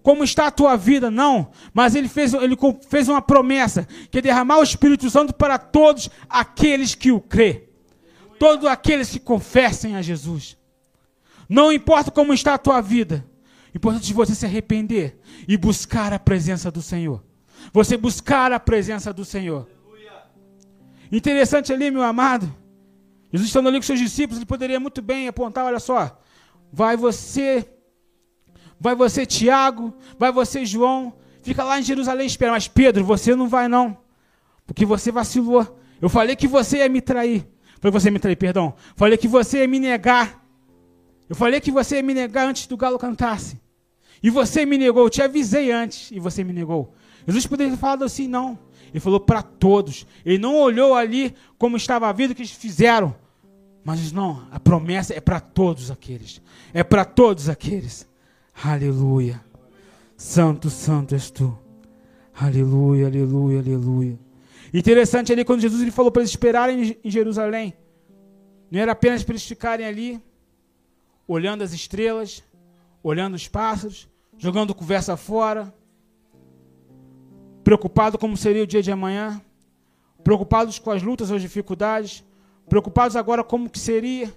Como 0.09 0.25
está 0.25 0.47
a 0.47 0.51
tua 0.51 0.75
vida, 0.75 1.11
não. 1.11 1.51
Mas 1.75 1.95
ele 1.95 2.09
fez, 2.09 2.33
ele 2.33 2.57
fez 2.89 3.11
uma 3.11 3.21
promessa: 3.21 3.87
que 4.11 4.17
é 4.17 4.23
derramar 4.23 4.57
o 4.57 4.63
Espírito 4.63 5.11
Santo 5.11 5.35
para 5.35 5.59
todos 5.59 6.09
aqueles 6.31 6.95
que 6.95 7.13
o 7.13 7.21
crê. 7.21 7.69
Todos 8.39 8.65
aqueles 8.65 9.11
que 9.11 9.19
confessem 9.19 9.97
a 9.97 10.01
Jesus. 10.01 10.57
Não 11.47 11.71
importa 11.71 12.11
como 12.11 12.33
está 12.33 12.55
a 12.55 12.59
tua 12.59 12.81
vida. 12.81 13.23
Importante 13.75 14.15
você 14.15 14.35
se 14.35 14.47
arrepender 14.47 15.21
e 15.47 15.59
buscar 15.59 16.11
a 16.15 16.19
presença 16.19 16.71
do 16.71 16.81
Senhor. 16.81 17.23
Você 17.71 17.95
buscar 17.95 18.51
a 18.51 18.59
presença 18.59 19.13
do 19.13 19.27
Senhor. 19.27 19.69
Interessante 21.13 21.71
ali, 21.71 21.91
meu 21.91 22.03
amado 22.03 22.51
Jesus 23.31 23.49
estando 23.49 23.69
ali 23.69 23.77
com 23.77 23.83
seus 23.83 24.01
discípulos, 24.01 24.39
ele 24.39 24.47
poderia 24.47 24.81
muito 24.81 25.03
bem 25.03 25.29
apontar, 25.29 25.67
olha 25.67 25.79
só, 25.79 26.19
vai 26.73 26.97
você, 26.97 27.69
vai 28.81 28.95
você 28.95 29.27
Tiago, 29.27 29.95
vai 30.19 30.33
você 30.33 30.65
João, 30.65 31.13
fica 31.43 31.65
lá 31.65 31.79
em 31.79 31.83
Jerusalém 31.83 32.27
espera, 32.27 32.53
mas 32.53 32.69
Pedro, 32.69 33.05
você 33.05 33.35
não 33.35 33.49
vai 33.49 33.69
não, 33.69 33.97
porque 34.67 34.85
você 34.85 35.11
vacilou. 35.11 35.79
Eu 36.01 36.09
falei 36.09 36.37
que 36.37 36.47
você 36.47 36.79
ia 36.79 36.89
me 36.89 37.01
trair. 37.01 37.47
Foi 37.81 37.91
você 37.91 38.11
me 38.11 38.19
trair, 38.19 38.37
perdão. 38.37 38.75
Falei 38.97 39.17
que 39.17 39.29
você 39.29 39.59
ia 39.59 39.69
me 39.69 39.79
negar. 39.79 40.45
Eu 41.29 41.37
falei 41.37 41.61
que 41.61 41.71
você 41.71 41.97
ia 41.97 42.03
me 42.03 42.15
negar 42.15 42.49
antes 42.49 42.67
do 42.67 42.77
galo 42.77 42.99
cantasse. 42.99 43.61
E 44.23 44.31
você 44.31 44.65
me 44.65 44.79
negou. 44.79 45.05
Eu 45.05 45.11
te 45.11 45.23
avisei 45.23 45.71
antes 45.71 46.11
e 46.11 46.19
você 46.19 46.43
me 46.43 46.53
negou. 46.53 46.95
Jesus 47.27 47.47
poderia 47.47 47.73
ter 47.73 47.79
falado 47.79 48.05
assim, 48.05 48.27
não. 48.27 48.59
Ele 48.91 49.01
falou 49.01 49.21
para 49.21 49.43
todos. 49.43 50.07
Ele 50.25 50.39
não 50.39 50.57
olhou 50.57 50.95
ali 50.95 51.35
como 51.59 51.77
estava 51.77 52.09
a 52.09 52.13
vida 52.13 52.35
que 52.35 52.43
eles 52.43 52.53
fizeram. 52.53 53.15
Mas 53.85 54.13
não, 54.13 54.47
a 54.51 54.59
promessa 54.59 55.15
é 55.15 55.21
para 55.21 55.41
todos 55.41 55.91
aqueles. 55.91 56.41
É 56.73 56.83
para 56.83 57.05
todos 57.05 57.49
aqueles. 57.49 58.08
Aleluia. 58.63 59.41
Santo, 60.17 60.69
santo 60.69 61.15
és 61.15 61.31
tu. 61.31 61.57
Aleluia, 62.35 63.07
aleluia, 63.07 63.61
aleluia. 63.61 64.19
Interessante 64.75 65.33
ali 65.33 65.45
quando 65.45 65.61
Jesus 65.61 65.81
ele 65.81 65.93
falou 65.93 66.11
para 66.11 66.23
eles 66.23 66.31
esperarem 66.31 66.99
em 67.03 67.11
Jerusalém. 67.11 67.75
Não 68.71 68.81
era 68.81 68.93
apenas 68.93 69.23
para 69.23 69.33
eles 69.33 69.47
ficarem 69.47 69.87
ali, 69.87 70.21
olhando 71.27 71.63
as 71.63 71.73
estrelas, 71.73 72.43
olhando 73.03 73.35
os 73.35 73.47
pássaros, 73.47 74.09
jogando 74.37 74.75
conversa 74.75 75.17
fora, 75.17 75.73
preocupado 77.63 78.19
como 78.19 78.37
seria 78.37 78.65
o 78.65 78.67
dia 78.67 78.83
de 78.83 78.91
amanhã, 78.91 79.41
preocupados 80.25 80.79
com 80.79 80.91
as 80.91 81.03
lutas 81.03 81.31
as 81.31 81.41
dificuldades, 81.41 82.25
preocupados 82.69 83.17
agora 83.17 83.45
como 83.45 83.71
que 83.71 83.79
seria, 83.79 84.33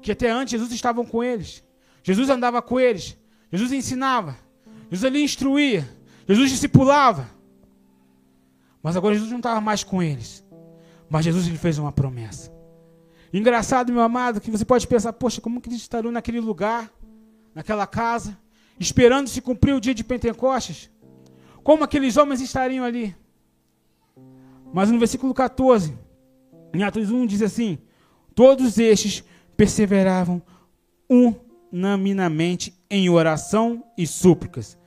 que 0.00 0.12
até 0.12 0.30
antes 0.30 0.52
Jesus 0.52 0.72
estava 0.72 1.04
com 1.04 1.24
eles. 1.24 1.62
Jesus 2.02 2.30
andava 2.30 2.62
com 2.62 2.80
eles, 2.80 3.18
Jesus 3.50 3.72
ensinava, 3.72 4.36
Jesus 4.90 5.04
ali 5.04 5.22
instruía, 5.22 5.88
Jesus 6.26 6.50
discipulava. 6.50 7.28
Mas 8.82 8.96
agora 8.96 9.14
Jesus 9.14 9.30
não 9.30 9.38
estava 9.38 9.60
mais 9.60 9.82
com 9.82 10.02
eles. 10.02 10.44
Mas 11.10 11.24
Jesus 11.24 11.46
lhe 11.46 11.58
fez 11.58 11.78
uma 11.78 11.90
promessa. 11.90 12.52
Engraçado, 13.32 13.92
meu 13.92 14.02
amado, 14.02 14.40
que 14.40 14.50
você 14.50 14.64
pode 14.64 14.86
pensar, 14.86 15.12
poxa, 15.12 15.40
como 15.40 15.60
que 15.60 15.68
eles 15.68 15.80
estariam 15.80 16.12
naquele 16.12 16.40
lugar, 16.40 16.90
naquela 17.54 17.86
casa, 17.86 18.38
esperando 18.78 19.28
se 19.28 19.40
cumprir 19.40 19.74
o 19.74 19.80
dia 19.80 19.94
de 19.94 20.04
Pentecostes? 20.04 20.90
Como 21.62 21.84
aqueles 21.84 22.16
homens 22.16 22.40
estariam 22.40 22.84
ali? 22.84 23.14
Mas 24.72 24.90
no 24.90 24.98
versículo 24.98 25.34
14, 25.34 25.96
em 26.72 26.82
Atos 26.82 27.10
1 27.10 27.26
diz 27.26 27.42
assim: 27.42 27.78
Todos 28.34 28.78
estes 28.78 29.24
perseveravam 29.56 30.42
unanimemente 31.72 32.74
em 32.90 33.08
oração 33.08 33.84
e 33.96 34.06
súplicas 34.06 34.78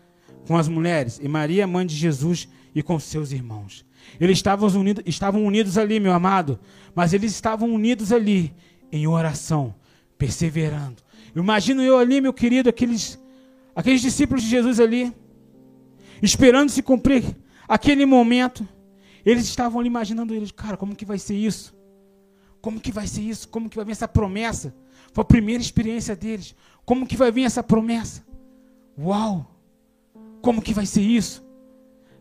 com 0.47 0.57
as 0.57 0.67
mulheres 0.67 1.19
e 1.21 1.27
Maria, 1.27 1.67
mãe 1.67 1.85
de 1.85 1.95
Jesus, 1.95 2.47
e 2.73 2.81
com 2.81 2.99
seus 2.99 3.31
irmãos. 3.31 3.85
Eles 4.19 4.37
estavam 4.37 4.67
unidos, 4.69 5.03
estavam 5.05 5.45
unidos 5.45 5.77
ali, 5.77 5.99
meu 5.99 6.13
amado, 6.13 6.59
mas 6.95 7.13
eles 7.13 7.31
estavam 7.31 7.69
unidos 7.73 8.11
ali 8.11 8.53
em 8.91 9.07
oração, 9.07 9.75
perseverando. 10.17 11.01
Imagino 11.35 11.81
eu 11.81 11.97
ali, 11.97 12.19
meu 12.19 12.33
querido, 12.33 12.69
aqueles, 12.69 13.19
aqueles 13.75 14.01
discípulos 14.01 14.43
de 14.43 14.49
Jesus 14.49 14.79
ali, 14.79 15.13
esperando 16.21 16.69
se 16.69 16.81
cumprir 16.81 17.23
aquele 17.67 18.05
momento. 18.05 18.67
Eles 19.25 19.45
estavam 19.45 19.79
ali 19.79 19.87
imaginando 19.87 20.33
eles, 20.33 20.51
cara, 20.51 20.75
como 20.75 20.95
que 20.95 21.05
vai 21.05 21.19
ser 21.19 21.35
isso? 21.35 21.75
Como 22.61 22.79
que 22.79 22.91
vai 22.91 23.07
ser 23.07 23.21
isso? 23.21 23.47
Como 23.47 23.69
que 23.69 23.75
vai 23.75 23.85
vir 23.85 23.91
essa 23.91 24.07
promessa? 24.07 24.75
Foi 25.13 25.21
a 25.21 25.25
primeira 25.25 25.61
experiência 25.61 26.15
deles. 26.15 26.55
Como 26.85 27.07
que 27.07 27.17
vai 27.17 27.31
vir 27.31 27.43
essa 27.43 27.63
promessa? 27.63 28.23
Uau! 28.97 29.47
Como 30.41 30.61
que 30.61 30.73
vai 30.73 30.85
ser 30.85 31.01
isso? 31.01 31.43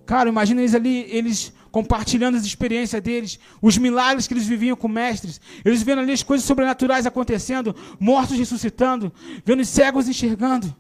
Cara, 0.07 0.29
imagina 0.29 0.61
eles 0.61 0.75
ali, 0.75 1.07
eles 1.09 1.53
compartilhando 1.71 2.37
as 2.37 2.45
experiências 2.45 3.01
deles, 3.01 3.39
os 3.63 3.79
milagres 3.79 4.27
que 4.27 4.35
eles 4.35 4.47
viviam 4.47 4.77
com 4.77 4.89
mestres, 4.89 5.41
eles 5.65 5.83
vendo 5.83 6.01
ali 6.01 6.13
as 6.13 6.23
coisas 6.23 6.47
sobrenaturais 6.47 7.07
acontecendo, 7.07 7.75
mortos 7.99 8.37
ressuscitando, 8.37 9.13
vendo 9.45 9.65
cegos 9.65 10.09
enxergando, 10.09 10.75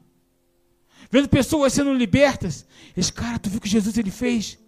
vendo 1.11 1.29
pessoas 1.29 1.73
sendo 1.73 1.95
libertas. 1.95 2.67
Eles, 2.97 3.11
cara, 3.11 3.39
tu 3.39 3.49
viu 3.49 3.59
o 3.59 3.61
que 3.61 3.69
Jesus 3.69 3.97
ele 3.97 4.11
fez? 4.11 4.59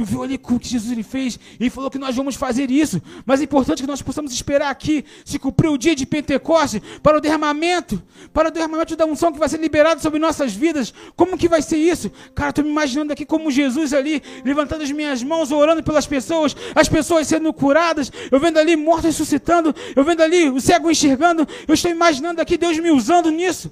Tu 0.00 0.04
viu 0.06 0.22
ali 0.22 0.40
o 0.42 0.58
que 0.58 0.66
Jesus 0.66 0.90
ele 0.90 1.02
fez? 1.02 1.38
Ele 1.60 1.68
falou 1.68 1.90
que 1.90 1.98
nós 1.98 2.16
vamos 2.16 2.34
fazer 2.34 2.70
isso. 2.70 3.02
Mas 3.26 3.42
é 3.42 3.44
importante 3.44 3.82
que 3.82 3.86
nós 3.86 4.00
possamos 4.00 4.32
esperar 4.32 4.70
aqui, 4.70 5.04
se 5.26 5.38
cumprir 5.38 5.68
o 5.68 5.76
dia 5.76 5.94
de 5.94 6.06
Pentecostes, 6.06 6.80
para 7.02 7.18
o 7.18 7.20
derramamento, 7.20 8.02
para 8.32 8.48
o 8.48 8.50
derramamento 8.50 8.96
da 8.96 9.04
unção 9.04 9.30
que 9.30 9.38
vai 9.38 9.46
ser 9.46 9.58
liberado 9.58 10.00
sobre 10.00 10.18
nossas 10.18 10.54
vidas. 10.54 10.94
Como 11.14 11.36
que 11.36 11.46
vai 11.46 11.60
ser 11.60 11.76
isso? 11.76 12.10
Cara, 12.34 12.48
estou 12.48 12.64
me 12.64 12.70
imaginando 12.70 13.12
aqui 13.12 13.26
como 13.26 13.50
Jesus 13.50 13.92
ali, 13.92 14.22
levantando 14.42 14.84
as 14.84 14.90
minhas 14.90 15.22
mãos, 15.22 15.52
orando 15.52 15.82
pelas 15.82 16.06
pessoas, 16.06 16.56
as 16.74 16.88
pessoas 16.88 17.26
sendo 17.26 17.52
curadas, 17.52 18.10
eu 18.30 18.40
vendo 18.40 18.56
ali 18.56 18.76
mortos 18.76 19.04
ressuscitando, 19.04 19.74
eu 19.94 20.02
vendo 20.02 20.22
ali 20.22 20.48
o 20.48 20.58
cego 20.62 20.90
enxergando, 20.90 21.46
eu 21.68 21.74
estou 21.74 21.90
imaginando 21.90 22.40
aqui 22.40 22.56
Deus 22.56 22.78
me 22.78 22.90
usando 22.90 23.30
nisso. 23.30 23.70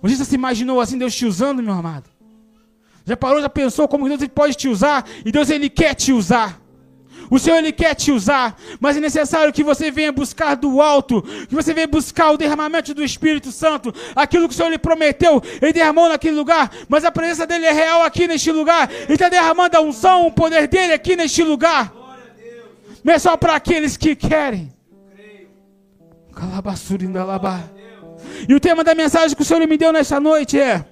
Você 0.00 0.16
já 0.16 0.24
se 0.24 0.34
imaginou 0.36 0.80
assim, 0.80 0.96
Deus 0.96 1.14
te 1.14 1.26
usando, 1.26 1.62
meu 1.62 1.74
amado? 1.74 2.15
Já 3.06 3.16
parou, 3.16 3.40
já 3.40 3.48
pensou 3.48 3.86
como 3.86 4.08
Deus 4.08 4.28
pode 4.34 4.56
te 4.56 4.68
usar? 4.68 5.08
E 5.24 5.30
Deus 5.30 5.48
ele 5.48 5.70
quer 5.70 5.94
te 5.94 6.12
usar. 6.12 6.60
O 7.30 7.38
Senhor 7.38 7.58
ele 7.58 7.72
quer 7.72 7.94
te 7.94 8.12
usar, 8.12 8.56
mas 8.78 8.96
é 8.96 9.00
necessário 9.00 9.52
que 9.52 9.62
você 9.62 9.90
venha 9.90 10.12
buscar 10.12 10.54
do 10.54 10.80
alto, 10.80 11.22
que 11.48 11.54
você 11.54 11.74
venha 11.74 11.86
buscar 11.86 12.30
o 12.30 12.36
derramamento 12.36 12.94
do 12.94 13.02
Espírito 13.02 13.50
Santo, 13.50 13.92
aquilo 14.14 14.48
que 14.48 14.54
o 14.54 14.56
Senhor 14.56 14.70
lhe 14.70 14.78
prometeu, 14.78 15.42
ele 15.60 15.72
derramou 15.72 16.08
naquele 16.08 16.36
lugar, 16.36 16.70
mas 16.88 17.04
a 17.04 17.10
presença 17.10 17.44
dele 17.44 17.66
é 17.66 17.72
real 17.72 18.02
aqui 18.02 18.28
neste 18.28 18.52
lugar, 18.52 18.88
ele 18.92 19.14
está 19.14 19.28
derramando 19.28 19.76
a 19.76 19.80
unção, 19.80 20.26
o 20.26 20.32
poder 20.32 20.68
dele 20.68 20.92
aqui 20.92 21.16
neste 21.16 21.42
lugar. 21.42 21.92
Não 23.02 23.12
é 23.12 23.18
só 23.18 23.36
para 23.36 23.56
aqueles 23.56 23.96
que 23.96 24.14
querem. 24.14 24.72
E 28.48 28.54
o 28.54 28.60
tema 28.60 28.84
da 28.84 28.94
mensagem 28.94 29.36
que 29.36 29.42
o 29.42 29.44
Senhor 29.44 29.66
me 29.66 29.76
deu 29.76 29.92
nesta 29.92 30.20
noite 30.20 30.60
é 30.60 30.84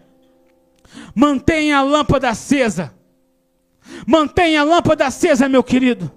Mantenha 1.14 1.78
a 1.78 1.82
lâmpada 1.82 2.28
acesa. 2.28 2.94
Mantenha 4.06 4.62
a 4.62 4.64
lâmpada 4.64 5.06
acesa, 5.06 5.48
meu 5.48 5.62
querido. 5.62 6.10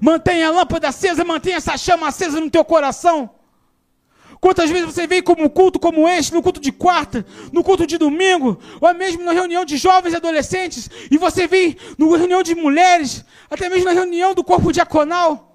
Mantenha 0.00 0.48
a 0.48 0.50
lâmpada 0.50 0.88
acesa, 0.88 1.24
mantenha 1.24 1.56
essa 1.56 1.76
chama 1.76 2.08
acesa 2.08 2.40
no 2.40 2.50
teu 2.50 2.64
coração. 2.64 3.30
Quantas 4.40 4.70
vezes 4.70 4.86
você 4.86 5.06
vem 5.06 5.22
como 5.22 5.50
culto 5.50 5.78
como 5.78 6.08
este, 6.08 6.32
no 6.32 6.42
culto 6.42 6.60
de 6.60 6.72
quarta, 6.72 7.26
no 7.52 7.62
culto 7.62 7.86
de 7.86 7.98
domingo, 7.98 8.58
ou 8.80 8.94
mesmo 8.94 9.22
na 9.22 9.32
reunião 9.32 9.66
de 9.66 9.76
jovens 9.76 10.14
e 10.14 10.16
adolescentes, 10.16 10.88
e 11.10 11.18
você 11.18 11.46
vem 11.46 11.76
na 11.98 12.16
reunião 12.16 12.42
de 12.42 12.54
mulheres, 12.54 13.22
até 13.50 13.68
mesmo 13.68 13.84
na 13.84 13.92
reunião 13.92 14.34
do 14.34 14.42
corpo 14.42 14.72
diaconal. 14.72 15.49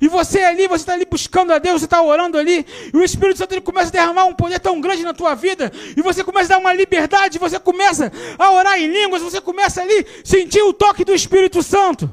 E 0.00 0.08
você 0.08 0.40
ali, 0.42 0.66
você 0.66 0.82
está 0.82 0.92
ali 0.94 1.04
buscando 1.04 1.52
a 1.52 1.58
Deus, 1.58 1.80
você 1.80 1.86
está 1.86 2.02
orando 2.02 2.36
ali, 2.36 2.66
e 2.92 2.96
o 2.96 3.02
Espírito 3.02 3.38
Santo 3.38 3.52
ele 3.52 3.60
começa 3.60 3.88
a 3.88 3.92
derramar 3.92 4.24
um 4.24 4.34
poder 4.34 4.58
tão 4.58 4.80
grande 4.80 5.02
na 5.02 5.14
tua 5.14 5.34
vida, 5.34 5.70
e 5.96 6.02
você 6.02 6.24
começa 6.24 6.52
a 6.52 6.56
dar 6.56 6.60
uma 6.60 6.72
liberdade, 6.72 7.38
você 7.38 7.60
começa 7.60 8.12
a 8.38 8.50
orar 8.50 8.78
em 8.78 8.86
línguas, 8.86 9.22
você 9.22 9.40
começa 9.40 9.82
ali 9.82 10.06
sentir 10.24 10.62
o 10.62 10.72
toque 10.72 11.04
do 11.04 11.14
Espírito 11.14 11.62
Santo. 11.62 12.12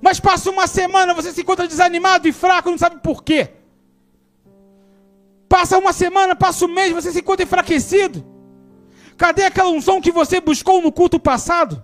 Mas 0.00 0.20
passa 0.20 0.50
uma 0.50 0.66
semana, 0.66 1.14
você 1.14 1.32
se 1.32 1.40
encontra 1.40 1.66
desanimado 1.66 2.28
e 2.28 2.32
fraco, 2.32 2.70
não 2.70 2.78
sabe 2.78 3.00
por 3.00 3.24
quê. 3.24 3.50
Passa 5.48 5.78
uma 5.78 5.92
semana, 5.92 6.36
passa 6.36 6.66
um 6.66 6.68
mês, 6.68 6.92
você 6.92 7.10
se 7.10 7.20
encontra 7.20 7.44
enfraquecido. 7.44 8.24
Cadê 9.16 9.44
aquela 9.44 9.70
unção 9.70 10.00
que 10.00 10.12
você 10.12 10.40
buscou 10.40 10.80
no 10.80 10.92
culto 10.92 11.18
passado? 11.18 11.82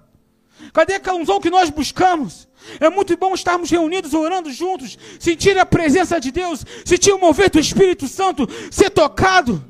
Cadê 0.73 0.95
aquela 0.95 1.19
unção 1.19 1.41
que 1.41 1.51
nós 1.51 1.71
buscamos? 1.71 2.47
É 2.81 2.91
muito 2.91 3.17
bom 3.17 3.35
estarmos 3.35 3.71
reunidos, 3.71 4.15
orando 4.15 4.53
juntos, 4.53 4.99
sentir 5.19 5.59
a 5.59 5.67
presença 5.67 6.21
de 6.21 6.31
Deus, 6.31 6.65
sentir 6.85 7.13
o 7.13 7.19
mover 7.19 7.51
do 7.51 7.59
Espírito 7.59 8.09
Santo, 8.09 8.49
ser 8.71 8.91
tocado. 8.91 9.65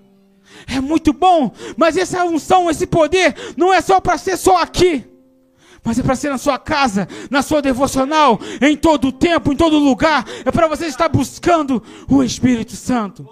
É 0.67 0.81
muito 0.81 1.13
bom, 1.13 1.53
mas 1.77 1.97
essa 1.97 2.25
unção, 2.25 2.71
esse 2.71 2.87
poder, 2.87 3.35
não 3.57 3.73
é 3.73 3.81
só 3.81 4.01
para 4.01 4.17
ser 4.17 4.37
só 4.37 4.63
aqui, 4.63 5.05
mas 5.85 5.99
é 5.99 6.03
para 6.03 6.17
ser 6.17 6.31
na 6.31 6.39
sua 6.39 6.59
casa, 6.59 7.07
na 7.31 7.43
sua 7.43 7.61
devocional, 7.61 8.41
em 8.61 8.77
todo 8.77 9.09
o 9.09 9.13
tempo, 9.13 9.53
em 9.53 9.57
todo 9.57 9.79
lugar. 9.79 10.25
É 10.45 10.51
para 10.51 10.67
você 10.67 10.87
estar 10.87 11.09
buscando 11.09 11.83
o 12.09 12.23
Espírito 12.23 12.75
Santo. 12.75 13.29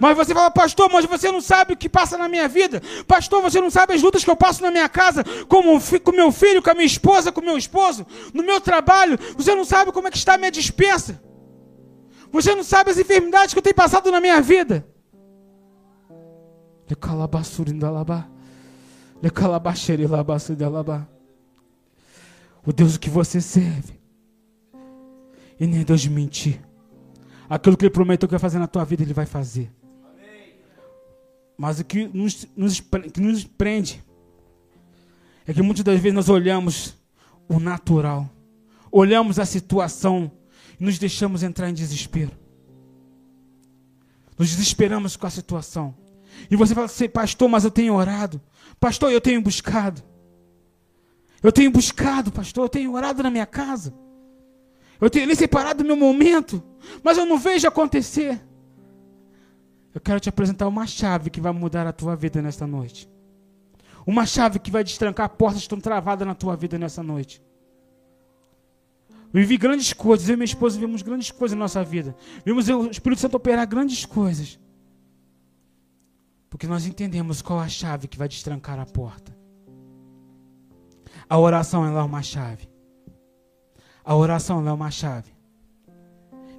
Mas 0.00 0.16
você 0.16 0.32
fala, 0.32 0.50
pastor, 0.50 0.90
mas 0.92 1.04
você 1.04 1.30
não 1.32 1.40
sabe 1.40 1.72
o 1.72 1.76
que 1.76 1.88
passa 1.88 2.16
na 2.16 2.28
minha 2.28 2.48
vida. 2.48 2.80
Pastor, 3.06 3.42
você 3.42 3.60
não 3.60 3.70
sabe 3.70 3.94
as 3.94 4.02
lutas 4.02 4.24
que 4.24 4.30
eu 4.30 4.36
passo 4.36 4.62
na 4.62 4.70
minha 4.70 4.88
casa, 4.88 5.24
com 5.48 5.60
o 5.60 6.12
meu 6.12 6.32
filho, 6.32 6.62
com 6.62 6.70
a 6.70 6.74
minha 6.74 6.86
esposa, 6.86 7.32
com 7.32 7.40
meu 7.40 7.58
esposo, 7.58 8.06
no 8.32 8.42
meu 8.42 8.60
trabalho. 8.60 9.18
Você 9.36 9.54
não 9.54 9.64
sabe 9.64 9.90
como 9.92 10.08
é 10.08 10.10
que 10.10 10.16
está 10.16 10.34
a 10.34 10.38
minha 10.38 10.50
dispensa. 10.50 11.20
Você 12.30 12.54
não 12.54 12.62
sabe 12.62 12.90
as 12.90 12.98
enfermidades 12.98 13.54
que 13.54 13.58
eu 13.58 13.62
tenho 13.62 13.74
passado 13.74 14.10
na 14.10 14.20
minha 14.20 14.40
vida. 14.40 14.86
O 22.64 22.72
Deus 22.72 22.96
que 22.96 23.10
você 23.10 23.40
serve. 23.40 23.98
E 25.58 25.66
nem 25.66 25.82
Deus 25.82 26.00
de 26.00 26.10
mentir. 26.10 26.60
Aquilo 27.48 27.76
que 27.76 27.84
Ele 27.84 27.90
prometeu 27.90 28.28
que 28.28 28.32
vai 28.32 28.38
fazer 28.38 28.58
na 28.58 28.66
tua 28.66 28.84
vida, 28.84 29.02
Ele 29.02 29.14
vai 29.14 29.26
fazer. 29.26 29.72
Mas 31.58 31.80
o 31.80 31.84
que 31.84 32.06
nos, 32.06 32.46
nos, 32.56 32.80
que 32.80 33.20
nos 33.20 33.42
prende 33.42 34.00
é 35.44 35.52
que 35.52 35.60
muitas 35.60 35.82
das 35.82 35.98
vezes 35.98 36.14
nós 36.14 36.28
olhamos 36.28 36.96
o 37.48 37.58
natural, 37.58 38.30
olhamos 38.92 39.40
a 39.40 39.44
situação 39.44 40.30
e 40.78 40.84
nos 40.84 40.98
deixamos 40.98 41.42
entrar 41.42 41.68
em 41.68 41.74
desespero. 41.74 42.30
Nos 44.38 44.50
desesperamos 44.50 45.16
com 45.16 45.26
a 45.26 45.30
situação. 45.30 45.96
E 46.48 46.54
você 46.54 46.74
fala 46.74 46.86
assim, 46.86 47.08
pastor, 47.08 47.48
mas 47.48 47.64
eu 47.64 47.72
tenho 47.72 47.94
orado. 47.94 48.40
Pastor, 48.78 49.10
eu 49.10 49.20
tenho 49.20 49.42
buscado. 49.42 50.00
Eu 51.42 51.50
tenho 51.50 51.72
buscado, 51.72 52.30
pastor, 52.30 52.66
eu 52.66 52.68
tenho 52.68 52.92
orado 52.92 53.20
na 53.20 53.30
minha 53.30 53.46
casa. 53.46 53.92
Eu 55.00 55.10
tenho 55.10 55.24
ali 55.24 55.34
separado 55.34 55.82
o 55.82 55.86
meu 55.86 55.96
momento, 55.96 56.62
mas 57.02 57.18
eu 57.18 57.26
não 57.26 57.38
vejo 57.38 57.66
acontecer. 57.66 58.40
Eu 59.98 60.00
quero 60.00 60.20
te 60.20 60.28
apresentar 60.28 60.68
uma 60.68 60.86
chave 60.86 61.28
que 61.28 61.40
vai 61.40 61.50
mudar 61.50 61.84
a 61.84 61.92
tua 61.92 62.14
vida 62.14 62.40
nesta 62.40 62.68
noite. 62.68 63.10
Uma 64.06 64.24
chave 64.24 64.60
que 64.60 64.70
vai 64.70 64.84
destrancar 64.84 65.28
portas 65.30 65.58
que 65.58 65.64
estão 65.64 65.80
travadas 65.80 66.24
na 66.24 66.36
tua 66.36 66.54
vida 66.54 66.78
nessa 66.78 67.02
noite. 67.02 67.42
Eu 69.10 69.40
vivi 69.40 69.56
grandes 69.58 69.92
coisas, 69.92 70.28
eu 70.28 70.34
e 70.34 70.36
minha 70.36 70.44
esposa 70.44 70.78
vimos 70.78 71.02
grandes 71.02 71.32
coisas 71.32 71.58
na 71.58 71.64
nossa 71.64 71.82
vida. 71.82 72.14
Vimos 72.46 72.68
o 72.68 72.86
Espírito 72.88 73.20
Santo 73.20 73.36
operar 73.38 73.66
grandes 73.66 74.06
coisas. 74.06 74.56
Porque 76.48 76.68
nós 76.68 76.86
entendemos 76.86 77.42
qual 77.42 77.58
a 77.58 77.68
chave 77.68 78.06
que 78.06 78.16
vai 78.16 78.28
destrancar 78.28 78.78
a 78.78 78.86
porta. 78.86 79.36
A 81.28 81.36
oração 81.36 81.84
é 81.84 82.00
uma 82.00 82.22
chave. 82.22 82.68
A 84.04 84.14
oração 84.14 84.64
é 84.64 84.72
uma 84.72 84.92
chave. 84.92 85.32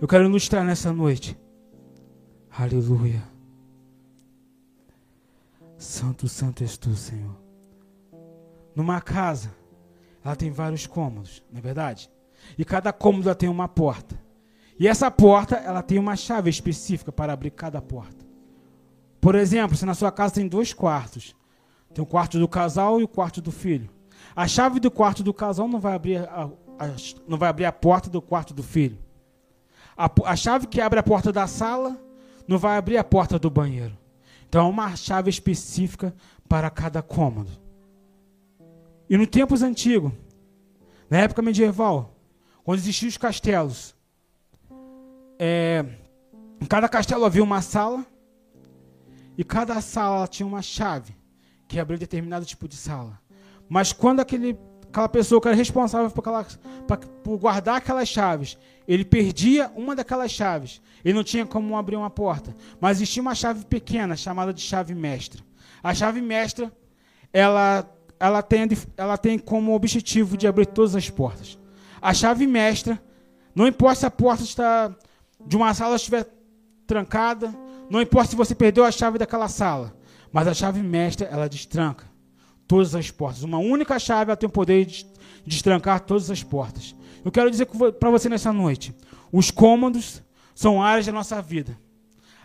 Eu 0.01 0.09
quero 0.09 0.25
ilustrar 0.25 0.65
nessa 0.65 0.91
noite. 0.91 1.39
Aleluia. 2.51 3.28
Santo, 5.79 6.27
santo 6.27 6.61
és 6.61 6.77
tu, 6.77 6.93
Senhor. 6.93 7.37
Numa 8.75 8.99
casa, 8.99 9.55
ela 10.23 10.35
tem 10.35 10.51
vários 10.51 10.85
cômodos, 10.85 11.41
não 11.49 11.59
é 11.59 11.61
verdade? 11.61 12.11
E 12.57 12.65
cada 12.65 12.91
cômodo 12.91 13.33
tem 13.33 13.47
uma 13.47 13.65
porta. 13.65 14.19
E 14.77 14.89
essa 14.89 15.09
porta, 15.09 15.55
ela 15.55 15.81
tem 15.81 15.97
uma 15.97 16.17
chave 16.17 16.49
específica 16.49 17.13
para 17.13 17.31
abrir 17.31 17.51
cada 17.51 17.81
porta. 17.81 18.25
Por 19.21 19.35
exemplo, 19.35 19.77
se 19.77 19.85
na 19.85 19.93
sua 19.93 20.11
casa 20.11 20.35
tem 20.35 20.49
dois 20.49 20.73
quartos, 20.73 21.33
tem 21.93 22.03
o 22.03 22.07
quarto 22.07 22.37
do 22.37 22.47
casal 22.47 22.99
e 22.99 23.03
o 23.05 23.07
quarto 23.07 23.41
do 23.41 23.51
filho. 23.51 23.89
A 24.35 24.49
chave 24.49 24.81
do 24.81 24.91
quarto 24.91 25.23
do 25.23 25.33
casal 25.33 25.69
não 25.69 25.79
vai 25.79 25.95
abrir 25.95 26.17
a, 26.17 26.49
a 26.77 26.87
não 27.25 27.37
vai 27.37 27.47
abrir 27.47 27.65
a 27.65 27.71
porta 27.71 28.09
do 28.09 28.21
quarto 28.21 28.53
do 28.53 28.63
filho. 28.63 28.97
A, 29.95 30.11
a 30.25 30.35
chave 30.35 30.67
que 30.67 30.81
abre 30.81 30.99
a 30.99 31.03
porta 31.03 31.31
da 31.31 31.47
sala 31.47 31.97
não 32.45 32.57
vai 32.57 32.77
abrir 32.77 32.97
a 32.97 33.03
porta 33.03 33.39
do 33.39 33.49
banheiro. 33.49 33.97
Então 34.49 34.65
é 34.65 34.69
uma 34.69 34.95
chave 34.95 35.29
específica 35.29 36.13
para 36.47 36.71
cada 36.71 37.03
cômodo. 37.03 37.51
E 39.07 39.15
no 39.15 39.27
tempos 39.27 39.61
antigos, 39.61 40.11
na 41.07 41.19
época 41.19 41.41
medieval, 41.41 42.15
quando 42.63 42.79
existiam 42.79 43.09
os 43.09 43.17
castelos, 43.17 43.95
é, 45.37 45.85
em 46.59 46.65
cada 46.65 46.89
castelo 46.89 47.25
havia 47.25 47.43
uma 47.43 47.61
sala 47.61 48.05
e 49.37 49.43
cada 49.43 49.79
sala 49.81 50.27
tinha 50.27 50.45
uma 50.45 50.63
chave 50.63 51.15
que 51.67 51.79
abria 51.79 51.99
determinado 51.99 52.43
tipo 52.43 52.67
de 52.67 52.75
sala. 52.75 53.19
Mas 53.69 53.93
quando 53.93 54.19
aquele, 54.19 54.57
aquela 54.89 55.07
pessoa 55.07 55.39
que 55.39 55.47
era 55.47 55.55
responsável 55.55 56.09
por, 56.09 56.21
aquela, 56.21 56.45
por 57.23 57.37
guardar 57.37 57.77
aquelas 57.77 58.09
chaves, 58.09 58.57
ele 58.87 59.05
perdia 59.05 59.71
uma 59.75 59.95
daquelas 59.95 60.31
chaves, 60.31 60.81
ele 61.05 61.13
não 61.13 61.23
tinha 61.23 61.45
como 61.45 61.77
abrir 61.77 61.95
uma 61.95 62.09
porta. 62.09 62.55
Mas 62.81 62.97
existia 62.97 63.21
uma 63.21 63.35
chave 63.35 63.63
pequena 63.65 64.15
chamada 64.15 64.51
de 64.51 64.61
chave 64.61 64.95
mestra. 64.95 65.41
A 65.83 65.93
chave 65.93 66.21
mestra, 66.21 66.71
ela, 67.31 67.87
ela, 68.19 68.41
tem, 68.41 68.67
ela 68.97 69.17
tem 69.17 69.37
como 69.37 69.73
objetivo 69.73 70.35
de 70.35 70.47
abrir 70.47 70.65
todas 70.65 70.95
as 70.95 71.09
portas. 71.09 71.57
A 72.01 72.13
chave 72.13 72.47
mestra, 72.47 73.01
não 73.53 73.67
importa 73.67 73.99
se 73.99 74.05
a 74.05 74.11
porta 74.11 74.43
está 74.43 74.93
de 75.45 75.55
uma 75.55 75.73
sala 75.73 75.95
estiver 75.95 76.27
trancada, 76.87 77.53
não 77.89 78.01
importa 78.01 78.31
se 78.31 78.35
você 78.35 78.55
perdeu 78.55 78.83
a 78.83 78.91
chave 78.91 79.19
daquela 79.19 79.47
sala, 79.47 79.95
mas 80.31 80.47
a 80.47 80.53
chave 80.53 80.81
mestra, 80.81 81.27
ela 81.27 81.47
destranca 81.47 82.08
todas 82.69 82.93
as 82.93 83.09
portas. 83.09 83.41
Uma 83.41 83.57
única 83.57 83.97
chave 83.97 84.33
tem 84.35 84.47
o 84.47 84.51
poder 84.51 84.85
de 84.85 85.07
destrancar 85.43 86.01
todas 86.01 86.29
as 86.29 86.43
portas. 86.43 86.95
Eu 87.25 87.31
quero 87.31 87.49
dizer 87.49 87.67
para 87.99 88.11
você 88.11 88.29
nessa 88.29 88.53
noite: 88.53 88.95
os 89.31 89.49
cômodos 89.49 90.21
são 90.53 90.81
áreas 90.81 91.07
da 91.07 91.11
nossa 91.11 91.41
vida. 91.41 91.75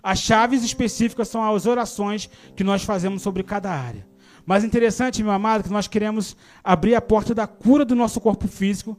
As 0.03 0.19
chaves 0.19 0.65
específicas 0.65 1.29
são 1.29 1.55
as 1.55 1.67
orações 1.67 2.31
que 2.57 2.65
nós 2.65 2.83
fazemos 2.83 3.21
sobre 3.21 3.43
cada 3.43 3.71
área. 3.71 4.07
Mas 4.47 4.65
interessante, 4.65 5.23
meu 5.23 5.33
amado, 5.33 5.65
que 5.65 5.71
nós 5.71 5.87
queremos 5.87 6.37
abrir 6.63 6.95
a 6.95 7.03
porta 7.03 7.35
da 7.35 7.47
cura 7.47 7.85
do 7.85 7.95
nosso 7.95 8.19
corpo 8.19 8.49
físico 8.49 8.99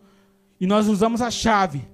e 0.60 0.68
nós 0.68 0.88
usamos 0.88 1.22
a 1.24 1.32
chave 1.32 1.88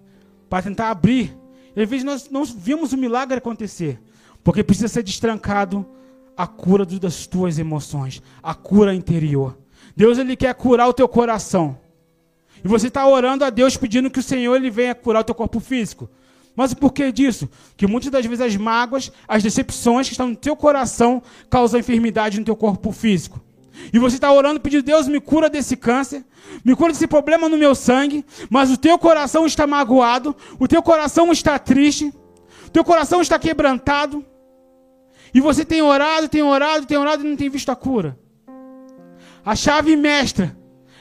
para 0.50 0.64
tentar 0.64 0.90
abrir. 0.90 1.38
E 1.74 1.82
às 1.82 1.90
vezes 1.90 2.04
nós 2.06 2.30
não 2.30 2.44
vimos 2.44 2.92
o 2.92 2.98
milagre 2.98 3.38
acontecer. 3.38 4.02
Porque 4.44 4.64
precisa 4.64 4.90
ser 4.90 5.04
destrancado 5.04 5.86
a 6.42 6.48
cura 6.48 6.88
das 6.88 7.28
tuas 7.28 7.60
emoções, 7.60 8.20
a 8.42 8.56
cura 8.56 8.96
interior. 8.96 9.56
Deus 9.96 10.18
ele 10.18 10.36
quer 10.36 10.56
curar 10.56 10.88
o 10.88 10.94
teu 10.94 11.08
coração. 11.08 11.78
E 12.66 12.68
você 12.68 12.88
está 12.88 13.08
orando 13.08 13.46
a 13.46 13.52
Deus 13.52 13.78
pedindo 13.78 14.10
que 14.10 14.18
o 14.18 14.24
Senhor 14.24 14.56
ele 14.56 14.72
venha 14.72 14.96
curar 14.96 15.20
o 15.20 15.24
teu 15.24 15.36
corpo 15.36 15.60
físico. 15.60 16.10
Mas 16.56 16.72
o 16.72 16.78
porquê 16.78 17.12
disso? 17.12 17.48
Que 17.78 17.86
muitas 17.86 18.10
das 18.10 18.26
vezes 18.26 18.42
as 18.42 18.56
mágoas, 18.56 19.12
as 19.28 19.44
decepções 19.44 20.08
que 20.08 20.14
estão 20.14 20.30
no 20.30 20.36
teu 20.36 20.56
coração 20.56 21.22
causam 21.48 21.80
enfermidade 21.80 22.40
no 22.40 22.46
teu 22.46 22.56
corpo 22.56 22.92
físico. 22.92 23.40
E 23.94 24.00
você 24.00 24.16
está 24.16 24.34
orando 24.34 24.60
pedindo, 24.60 24.82
Deus 24.82 25.08
me 25.08 25.22
cura 25.22 25.48
desse 25.48 25.78
câncer, 25.78 26.26
me 26.66 26.76
cura 26.76 26.92
desse 26.92 27.06
problema 27.06 27.48
no 27.48 27.56
meu 27.56 27.76
sangue, 27.76 28.26
mas 28.50 28.72
o 28.72 28.78
teu 28.78 28.98
coração 28.98 29.46
está 29.46 29.68
magoado, 29.68 30.36
o 30.58 30.68
teu 30.68 30.82
coração 30.82 31.32
está 31.32 31.60
triste, 31.60 32.12
o 32.66 32.70
teu 32.72 32.84
coração 32.84 33.22
está 33.22 33.38
quebrantado, 33.38 34.26
e 35.34 35.40
você 35.40 35.64
tem 35.64 35.82
orado, 35.82 36.28
tem 36.28 36.42
orado, 36.42 36.86
tem 36.86 36.98
orado 36.98 37.26
e 37.26 37.30
não 37.30 37.36
tem 37.36 37.50
visto 37.50 37.70
a 37.70 37.76
cura. 37.76 38.18
A 39.46 39.56
chave 39.56 39.96
mestra 39.96 40.56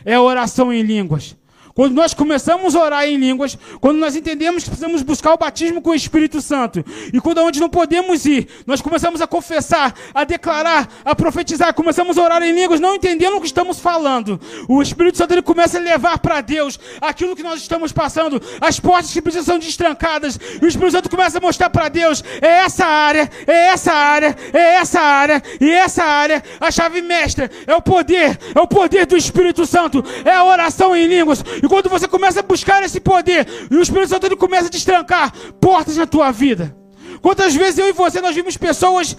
é 0.04 0.14
a 0.14 0.22
oração 0.22 0.72
em 0.72 0.82
línguas. 0.82 1.36
Quando 1.74 1.94
nós 1.94 2.12
começamos 2.12 2.74
a 2.74 2.82
orar 2.82 3.04
em 3.04 3.16
línguas, 3.16 3.56
quando 3.80 3.98
nós 3.98 4.16
entendemos 4.16 4.64
que 4.64 4.70
precisamos 4.70 5.02
buscar 5.02 5.32
o 5.32 5.36
batismo 5.36 5.80
com 5.80 5.90
o 5.90 5.94
Espírito 5.94 6.40
Santo, 6.40 6.84
e 7.12 7.20
quando 7.20 7.38
onde 7.38 7.60
não 7.60 7.68
podemos 7.68 8.26
ir, 8.26 8.48
nós 8.66 8.80
começamos 8.80 9.20
a 9.20 9.26
confessar, 9.26 9.94
a 10.12 10.24
declarar, 10.24 10.88
a 11.04 11.14
profetizar, 11.14 11.72
começamos 11.74 12.18
a 12.18 12.22
orar 12.22 12.42
em 12.42 12.52
línguas, 12.52 12.80
não 12.80 12.94
entendendo 12.94 13.36
o 13.36 13.40
que 13.40 13.46
estamos 13.46 13.78
falando. 13.78 14.40
O 14.68 14.82
Espírito 14.82 15.18
Santo 15.18 15.32
ele 15.32 15.42
começa 15.42 15.78
a 15.78 15.80
levar 15.80 16.18
para 16.18 16.40
Deus 16.40 16.78
aquilo 17.00 17.36
que 17.36 17.42
nós 17.42 17.60
estamos 17.60 17.92
passando, 17.92 18.40
as 18.60 18.80
portas 18.80 19.12
que 19.12 19.22
precisam 19.22 19.60
ser 19.60 19.66
destrancadas, 19.66 20.38
e 20.60 20.64
o 20.64 20.68
Espírito 20.68 20.92
Santo 20.92 21.10
começa 21.10 21.38
a 21.38 21.40
mostrar 21.40 21.70
para 21.70 21.88
Deus: 21.88 22.22
é 22.40 22.48
essa 22.64 22.84
área, 22.84 23.30
é 23.46 23.66
essa 23.68 23.92
área, 23.92 24.36
é 24.52 24.74
essa 24.74 25.00
área, 25.00 25.42
e 25.60 25.70
essa 25.70 26.02
área, 26.02 26.42
a 26.60 26.70
chave 26.70 27.00
mestra, 27.00 27.50
é 27.66 27.74
o 27.74 27.80
poder, 27.80 28.38
é 28.54 28.60
o 28.60 28.66
poder 28.66 29.06
do 29.06 29.16
Espírito 29.16 29.64
Santo, 29.66 30.04
é 30.24 30.34
a 30.34 30.44
oração 30.44 30.96
em 30.96 31.06
línguas. 31.06 31.42
E 31.62 31.68
quando 31.68 31.88
você 31.88 32.08
começa 32.08 32.40
a 32.40 32.42
buscar 32.42 32.82
esse 32.82 33.00
poder, 33.00 33.46
e 33.70 33.76
o 33.76 33.82
Espírito 33.82 34.08
Santo 34.08 34.26
ele 34.26 34.36
começa 34.36 34.66
a 34.66 34.70
destrancar 34.70 35.32
portas 35.60 35.96
na 35.96 36.06
tua 36.06 36.30
vida. 36.30 36.76
Quantas 37.20 37.54
vezes 37.54 37.78
eu 37.78 37.88
e 37.88 37.92
você 37.92 38.20
nós 38.20 38.34
vimos 38.34 38.56
pessoas 38.56 39.16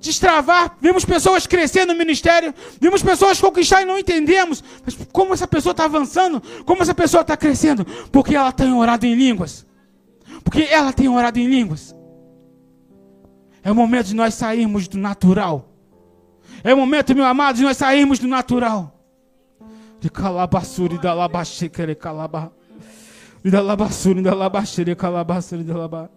destravar, 0.00 0.76
vimos 0.80 1.04
pessoas 1.04 1.46
crescer 1.46 1.86
no 1.86 1.94
ministério, 1.94 2.54
vimos 2.80 3.02
pessoas 3.02 3.40
conquistar 3.40 3.82
e 3.82 3.84
não 3.84 3.98
entendemos. 3.98 4.62
Mas 4.84 4.96
como 5.12 5.32
essa 5.32 5.48
pessoa 5.48 5.70
está 5.72 5.84
avançando? 5.84 6.42
Como 6.64 6.82
essa 6.82 6.94
pessoa 6.94 7.22
está 7.22 7.36
crescendo? 7.36 7.84
Porque 8.12 8.34
ela 8.34 8.52
tem 8.52 8.72
orado 8.72 9.06
em 9.06 9.14
línguas. 9.14 9.66
Porque 10.42 10.62
ela 10.62 10.92
tem 10.92 11.08
orado 11.08 11.38
em 11.38 11.46
línguas. 11.46 11.94
É 13.62 13.72
o 13.72 13.74
momento 13.74 14.06
de 14.06 14.14
nós 14.14 14.34
sairmos 14.34 14.86
do 14.86 14.98
natural. 14.98 15.70
É 16.62 16.72
o 16.72 16.76
momento, 16.76 17.14
meu 17.14 17.24
amado, 17.24 17.56
de 17.56 17.62
nós 17.62 17.78
sairmos 17.78 18.18
do 18.18 18.28
natural. 18.28 18.93
De 20.04 20.10
calabassuri 20.10 20.98
da 20.98 21.14
labaxequere 21.14 21.94
calabá. 21.94 22.50
E 23.42 23.50
da 23.50 23.62
labassuri 23.62 24.20
da 24.20 24.34
labaxere 24.34 24.94
calabassuri 24.94 25.62
da 25.64 25.78
labá. 25.78 26.10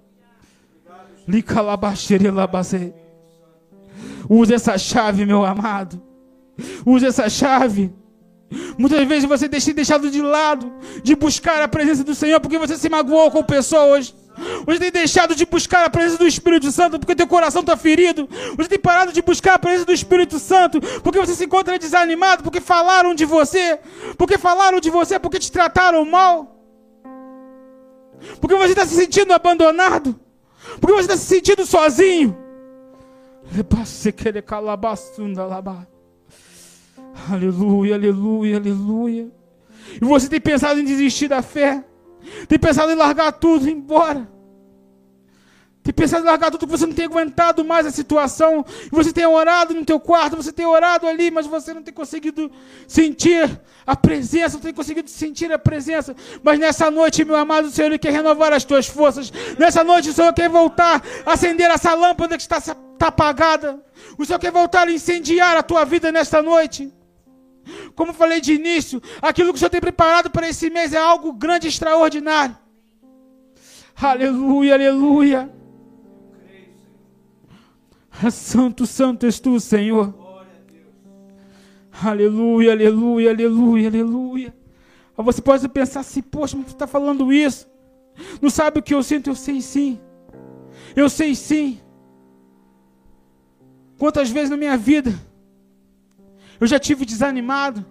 Li 1.26 1.42
calabaxere 1.42 2.30
labase. 2.30 2.94
Use 4.30 4.54
essa 4.54 4.78
chave, 4.78 5.26
meu 5.26 5.46
amado. 5.46 6.02
Use 6.86 7.06
essa 7.06 7.30
chave. 7.30 7.90
Muitas 8.78 9.08
vezes 9.08 9.24
você 9.24 9.48
tem 9.48 9.62
deixado 9.74 10.12
de 10.12 10.22
lado 10.22 10.70
de 11.02 11.16
buscar 11.16 11.62
a 11.62 11.68
presença 11.70 12.04
do 12.04 12.14
Senhor 12.14 12.42
porque 12.42 12.60
você 12.60 12.76
se 12.76 12.90
magoou 12.90 13.32
com 13.32 13.42
pessoas. 13.42 14.14
Você 14.66 14.80
tem 14.80 14.92
deixado 14.92 15.36
de 15.36 15.46
buscar 15.46 15.86
a 15.86 15.90
presença 15.90 16.18
do 16.18 16.28
Espírito 16.28 16.72
Santo 16.72 17.00
porque 17.00 17.16
teu 17.16 17.28
coração 17.28 17.62
está 17.62 17.76
ferido. 17.76 18.30
Você 18.56 18.70
tem 18.70 18.80
parado 18.80 19.12
de 19.12 19.22
buscar 19.22 19.56
a 19.56 19.60
presença 19.60 19.86
do 19.86 19.94
Espírito 19.94 20.38
Santo 20.40 20.80
porque 21.04 21.20
você 21.20 21.34
se 21.34 21.46
encontra 21.46 21.80
desanimado, 21.80 22.44
porque 22.44 22.62
falaram 22.62 23.16
de 23.16 23.26
você, 23.26 23.80
porque 24.18 24.38
falaram 24.38 24.80
de 24.80 24.90
você, 24.90 25.18
porque 25.18 25.40
te 25.40 25.52
trataram 25.52 26.06
mal. 26.06 26.56
Porque 28.40 28.56
você 28.56 28.70
está 28.70 28.86
se 28.86 28.96
sentindo 28.96 29.34
abandonado. 29.34 30.20
Porque 30.80 30.94
você 30.94 31.02
está 31.02 31.18
se 31.18 31.26
sentindo 31.26 31.66
sozinho. 31.66 32.38
Aleluia, 37.32 37.96
aleluia, 37.96 38.58
aleluia. 38.58 39.32
E 40.02 40.06
você 40.06 40.28
tem 40.28 40.40
pensado 40.40 40.80
em 40.80 40.86
desistir 40.86 41.28
da 41.28 41.42
fé. 41.42 41.84
Tem 42.48 42.60
pensado 42.60 42.92
em 42.92 42.96
largar 42.96 43.32
tudo 43.32 43.68
e 43.68 43.72
ir 43.72 43.74
embora. 43.74 44.28
Tem 45.88 45.94
pensado 45.94 46.22
em 46.24 46.26
largar 46.26 46.52
tudo 46.52 46.68
que 46.68 46.78
você 46.78 46.86
não 46.86 46.94
tem 46.94 47.06
aguentado 47.06 47.64
mais 47.64 47.86
a 47.86 47.92
situação. 47.92 48.66
Você 48.92 49.14
tem 49.14 49.26
orado 49.26 49.74
no 49.74 49.86
teu 49.86 49.98
quarto, 49.98 50.36
você 50.36 50.52
tem 50.52 50.66
orado 50.66 51.08
ali, 51.08 51.32
mas 51.32 51.48
você 51.48 51.74
não 51.74 51.82
tem 51.82 51.94
conseguido 51.94 52.52
sentir 52.86 53.58
a 53.86 53.96
presença, 53.96 54.56
não 54.56 54.64
tem 54.64 54.74
conseguido 54.74 55.10
sentir 55.10 55.50
a 55.50 55.58
presença. 55.58 56.14
Mas 56.44 56.60
nessa 56.60 56.92
noite, 56.92 57.24
meu 57.24 57.38
amado 57.38 57.70
Senhor, 57.70 57.88
Ele 57.88 57.98
quer 57.98 58.12
renovar 58.12 58.52
as 58.52 58.66
tuas 58.66 58.86
forças. 58.86 59.32
Nessa 59.58 59.82
noite, 59.82 60.10
o 60.10 60.14
Senhor 60.14 60.34
quer 60.34 60.50
voltar 60.50 61.02
a 61.26 61.32
acender 61.32 61.72
essa 61.72 61.94
lâmpada 61.94 62.36
que 62.36 62.44
está, 62.44 62.58
está 62.58 63.08
apagada. 63.08 63.82
O 64.18 64.26
Senhor 64.26 64.40
quer 64.40 64.52
voltar 64.52 64.90
a 64.90 64.92
incendiar 64.92 65.56
a 65.56 65.64
tua 65.64 65.86
vida 65.86 66.12
nesta 66.12 66.42
noite. 66.42 66.94
Como 67.96 68.14
falei 68.14 68.40
de 68.40 68.54
início, 68.54 69.02
aquilo 69.22 69.52
que 69.52 69.56
o 69.56 69.60
Senhor 69.60 69.70
tem 69.70 69.82
preparado 69.82 70.30
para 70.30 70.48
esse 70.48 70.70
mês 70.70 70.94
é 70.94 70.98
algo 70.98 71.34
grande 71.34 71.68
e 71.68 71.70
extraordinário. 71.70 72.58
Aleluia, 73.96 74.76
aleluia. 74.76 75.52
Santo, 78.32 78.86
santo 78.86 79.26
és 79.26 79.40
tu, 79.40 79.60
Senhor. 79.60 80.14
Aleluia, 82.04 82.72
aleluia, 82.72 83.32
aleluia, 83.32 83.88
aleluia. 83.88 84.56
Você 85.16 85.42
pode 85.42 85.68
pensar 85.68 86.02
assim, 86.02 86.22
poxa, 86.22 86.56
mas 86.56 86.68
você 86.68 86.74
está 86.74 86.86
falando 86.86 87.34
isso. 87.34 87.68
Não 88.42 88.50
sabe 88.50 88.80
o 88.80 88.84
que 88.84 88.94
eu 88.94 89.02
sinto? 89.02 89.30
Eu 89.30 89.36
sei 89.36 89.62
sim. 89.62 90.00
Eu 90.96 91.10
sei 91.10 91.34
sim. 91.36 91.80
Quantas 93.98 94.30
vezes 94.30 94.50
na 94.50 94.58
minha 94.58 94.78
vida 94.78 95.14
eu 96.60 96.68
já 96.68 96.80
tive 96.80 97.06
desanimado, 97.06 97.86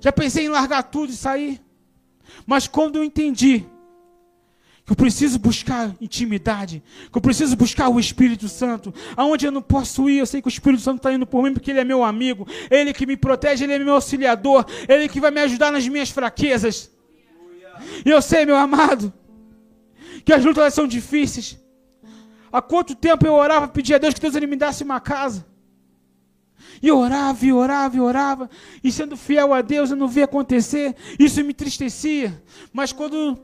já 0.00 0.12
pensei 0.12 0.46
em 0.46 0.48
largar 0.48 0.82
tudo 0.84 1.12
e 1.12 1.16
sair. 1.16 1.60
Mas 2.46 2.66
quando 2.66 2.96
eu 2.96 3.04
entendi 3.04 3.64
que 4.84 4.92
eu 4.92 4.96
preciso 4.96 5.38
buscar 5.38 5.94
intimidade, 6.00 6.82
que 7.10 7.18
eu 7.18 7.20
preciso 7.20 7.56
buscar 7.56 7.88
o 7.88 7.98
Espírito 7.98 8.48
Santo, 8.48 8.94
aonde 9.16 9.44
eu 9.44 9.50
não 9.50 9.60
posso 9.60 10.08
ir, 10.08 10.18
eu 10.18 10.26
sei 10.26 10.40
que 10.40 10.46
o 10.46 10.48
Espírito 10.48 10.82
Santo 10.82 10.98
está 10.98 11.12
indo 11.12 11.26
por 11.26 11.42
mim 11.42 11.52
porque 11.52 11.72
ele 11.72 11.80
é 11.80 11.84
meu 11.84 12.04
amigo, 12.04 12.46
ele 12.70 12.92
que 12.92 13.04
me 13.04 13.16
protege, 13.16 13.64
ele 13.64 13.72
é 13.72 13.78
meu 13.80 13.94
auxiliador, 13.94 14.64
ele 14.88 15.08
que 15.08 15.20
vai 15.20 15.32
me 15.32 15.40
ajudar 15.40 15.72
nas 15.72 15.86
minhas 15.88 16.10
fraquezas. 16.10 16.90
E 18.04 18.10
eu 18.10 18.22
sei, 18.22 18.46
meu 18.46 18.56
amado, 18.56 19.12
que 20.24 20.32
as 20.32 20.44
lutas 20.44 20.72
são 20.72 20.86
difíceis. 20.86 21.58
Há 22.52 22.62
quanto 22.62 22.94
tempo 22.94 23.26
eu 23.26 23.34
orava, 23.34 23.66
pedia 23.68 23.96
a 23.96 23.98
Deus 23.98 24.14
que 24.14 24.20
Deus 24.20 24.36
ele 24.36 24.46
me 24.46 24.56
desse 24.56 24.84
uma 24.84 25.00
casa. 25.00 25.44
E 26.82 26.90
orava, 26.90 27.44
e 27.44 27.52
orava, 27.52 27.96
e 27.96 28.00
orava, 28.00 28.50
e 28.82 28.92
sendo 28.92 29.16
fiel 29.16 29.52
a 29.52 29.62
Deus, 29.62 29.90
eu 29.90 29.96
não 29.96 30.08
via 30.08 30.24
acontecer, 30.24 30.94
isso 31.18 31.42
me 31.42 31.50
entristecia. 31.50 32.42
Mas 32.72 32.92
quando 32.92 33.38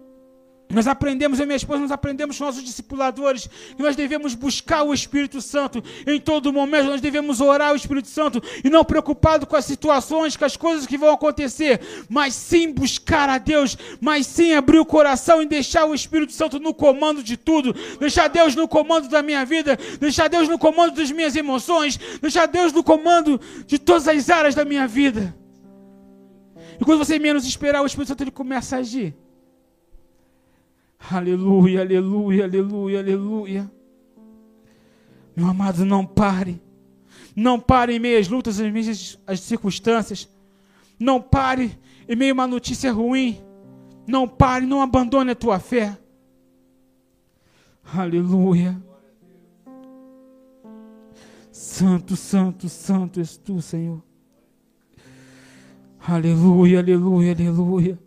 nós 0.75 0.87
aprendemos, 0.87 1.39
eu 1.39 1.45
e 1.45 1.47
minha 1.47 1.57
esposa, 1.57 1.81
nós 1.81 1.91
aprendemos 1.91 2.39
com 2.39 2.45
nossos 2.45 2.63
discipuladores 2.63 3.49
que 3.77 3.83
nós 3.83 3.95
devemos 3.95 4.35
buscar 4.35 4.83
o 4.83 4.95
Espírito 4.95 5.41
Santo 5.41 5.83
em 6.07 6.21
todo 6.21 6.53
momento, 6.53 6.87
nós 6.87 7.01
devemos 7.01 7.41
orar 7.41 7.73
o 7.73 7.77
Espírito 7.77 8.09
Santo 8.09 8.43
e 8.65 8.71
não 8.71 8.85
preocupado 8.85 9.47
com 9.47 9.57
as 9.57 9.65
situações, 9.65 10.37
com 10.37 10.45
as 10.45 10.57
coisas 10.57 10.87
que 10.87 10.97
vão 10.97 11.11
acontecer, 11.11 11.81
mas 12.09 12.35
sim 12.35 12.73
buscar 12.73 13.29
a 13.29 13.39
Deus, 13.39 13.77
mas 14.01 14.27
sim 14.27 14.55
abrir 14.55 14.79
o 14.79 14.87
coração 14.87 15.43
e 15.43 15.47
deixar 15.47 15.85
o 15.85 15.95
Espírito 15.95 16.33
Santo 16.33 16.59
no 16.59 16.73
comando 16.73 17.23
de 17.23 17.37
tudo, 17.37 17.75
deixar 17.99 18.29
Deus 18.29 18.55
no 18.55 18.67
comando 18.67 19.09
da 19.09 19.23
minha 19.23 19.45
vida, 19.45 19.79
deixar 20.01 20.29
Deus 20.29 20.49
no 20.49 20.59
comando 20.59 20.95
das 20.95 21.11
minhas 21.11 21.37
emoções, 21.37 21.99
deixar 22.21 22.47
Deus 22.47 22.73
no 22.73 22.83
comando 22.83 23.41
de 23.67 23.79
todas 23.79 24.09
as 24.09 24.31
áreas 24.31 24.55
da 24.55 24.65
minha 24.65 24.87
vida. 24.87 25.35
E 26.81 26.85
quando 26.85 26.99
você 26.99 27.19
menos 27.19 27.47
esperar, 27.47 27.83
o 27.83 27.87
Espírito 27.87 28.09
Santo 28.09 28.25
ele 28.25 28.31
começa 28.31 28.77
a 28.77 28.79
agir. 28.81 29.15
Aleluia, 31.11 31.81
aleluia, 31.81 32.45
aleluia, 32.45 33.01
aleluia. 33.01 33.73
Meu 35.35 35.47
amado, 35.47 35.85
não 35.85 36.07
pare. 36.07 36.63
Não 37.35 37.59
pare 37.59 37.95
em 37.95 37.99
meio 37.99 38.21
às 38.21 38.29
lutas, 38.29 38.61
em 38.61 38.71
meio 38.71 38.91
às 39.27 39.41
circunstâncias. 39.41 40.29
Não 40.99 41.21
pare 41.21 41.79
em 42.09 42.15
meio 42.15 42.33
a 42.33 42.35
uma 42.35 42.47
notícia 42.47 42.93
ruim. 42.93 43.41
Não 44.07 44.29
pare, 44.29 44.67
não 44.67 44.83
abandone 44.83 45.31
a 45.31 45.35
tua 45.35 45.59
fé. 45.59 45.99
Aleluia. 47.95 48.81
Santo, 51.51 52.17
santo, 52.17 52.69
santo 52.69 53.21
és 53.21 53.37
tu, 53.37 53.61
Senhor. 53.61 54.03
Aleluia, 56.07 56.81
aleluia, 56.81 57.33
aleluia. 57.33 57.99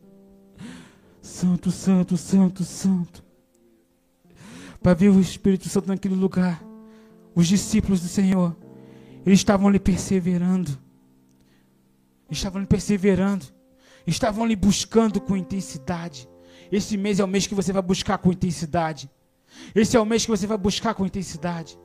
Santo, 1.46 1.70
santo, 1.70 2.18
santo, 2.18 2.64
santo. 2.64 3.24
Para 4.82 4.96
ver 4.96 5.10
o 5.10 5.20
Espírito 5.20 5.70
Santo 5.70 5.88
naquele 5.88 6.16
lugar. 6.16 6.60
Os 7.36 7.48
discípulos 7.48 8.02
do 8.02 8.08
Senhor, 8.08 8.56
eles 9.24 9.40
estavam 9.40 9.68
ali 9.68 9.80
perseverando. 9.80 10.76
Estavam 12.32 12.58
ali 12.60 12.68
perseverando. 12.68 13.46
Estavam 14.08 14.44
ali 14.44 14.56
buscando 14.56 15.22
com 15.22 15.38
intensidade. 15.38 16.28
Esse 16.72 16.98
mês 16.98 17.20
é 17.20 17.24
o 17.24 17.28
mês 17.28 17.46
que 17.46 17.54
você 17.54 17.72
vai 17.72 17.84
buscar 17.84 18.18
com 18.18 18.32
intensidade. 18.32 19.08
Esse 19.76 19.96
é 19.96 20.00
o 20.00 20.06
mês 20.06 20.26
que 20.26 20.32
você 20.32 20.48
vai 20.48 20.58
buscar 20.58 20.96
com 20.96 21.06
intensidade. 21.06 21.78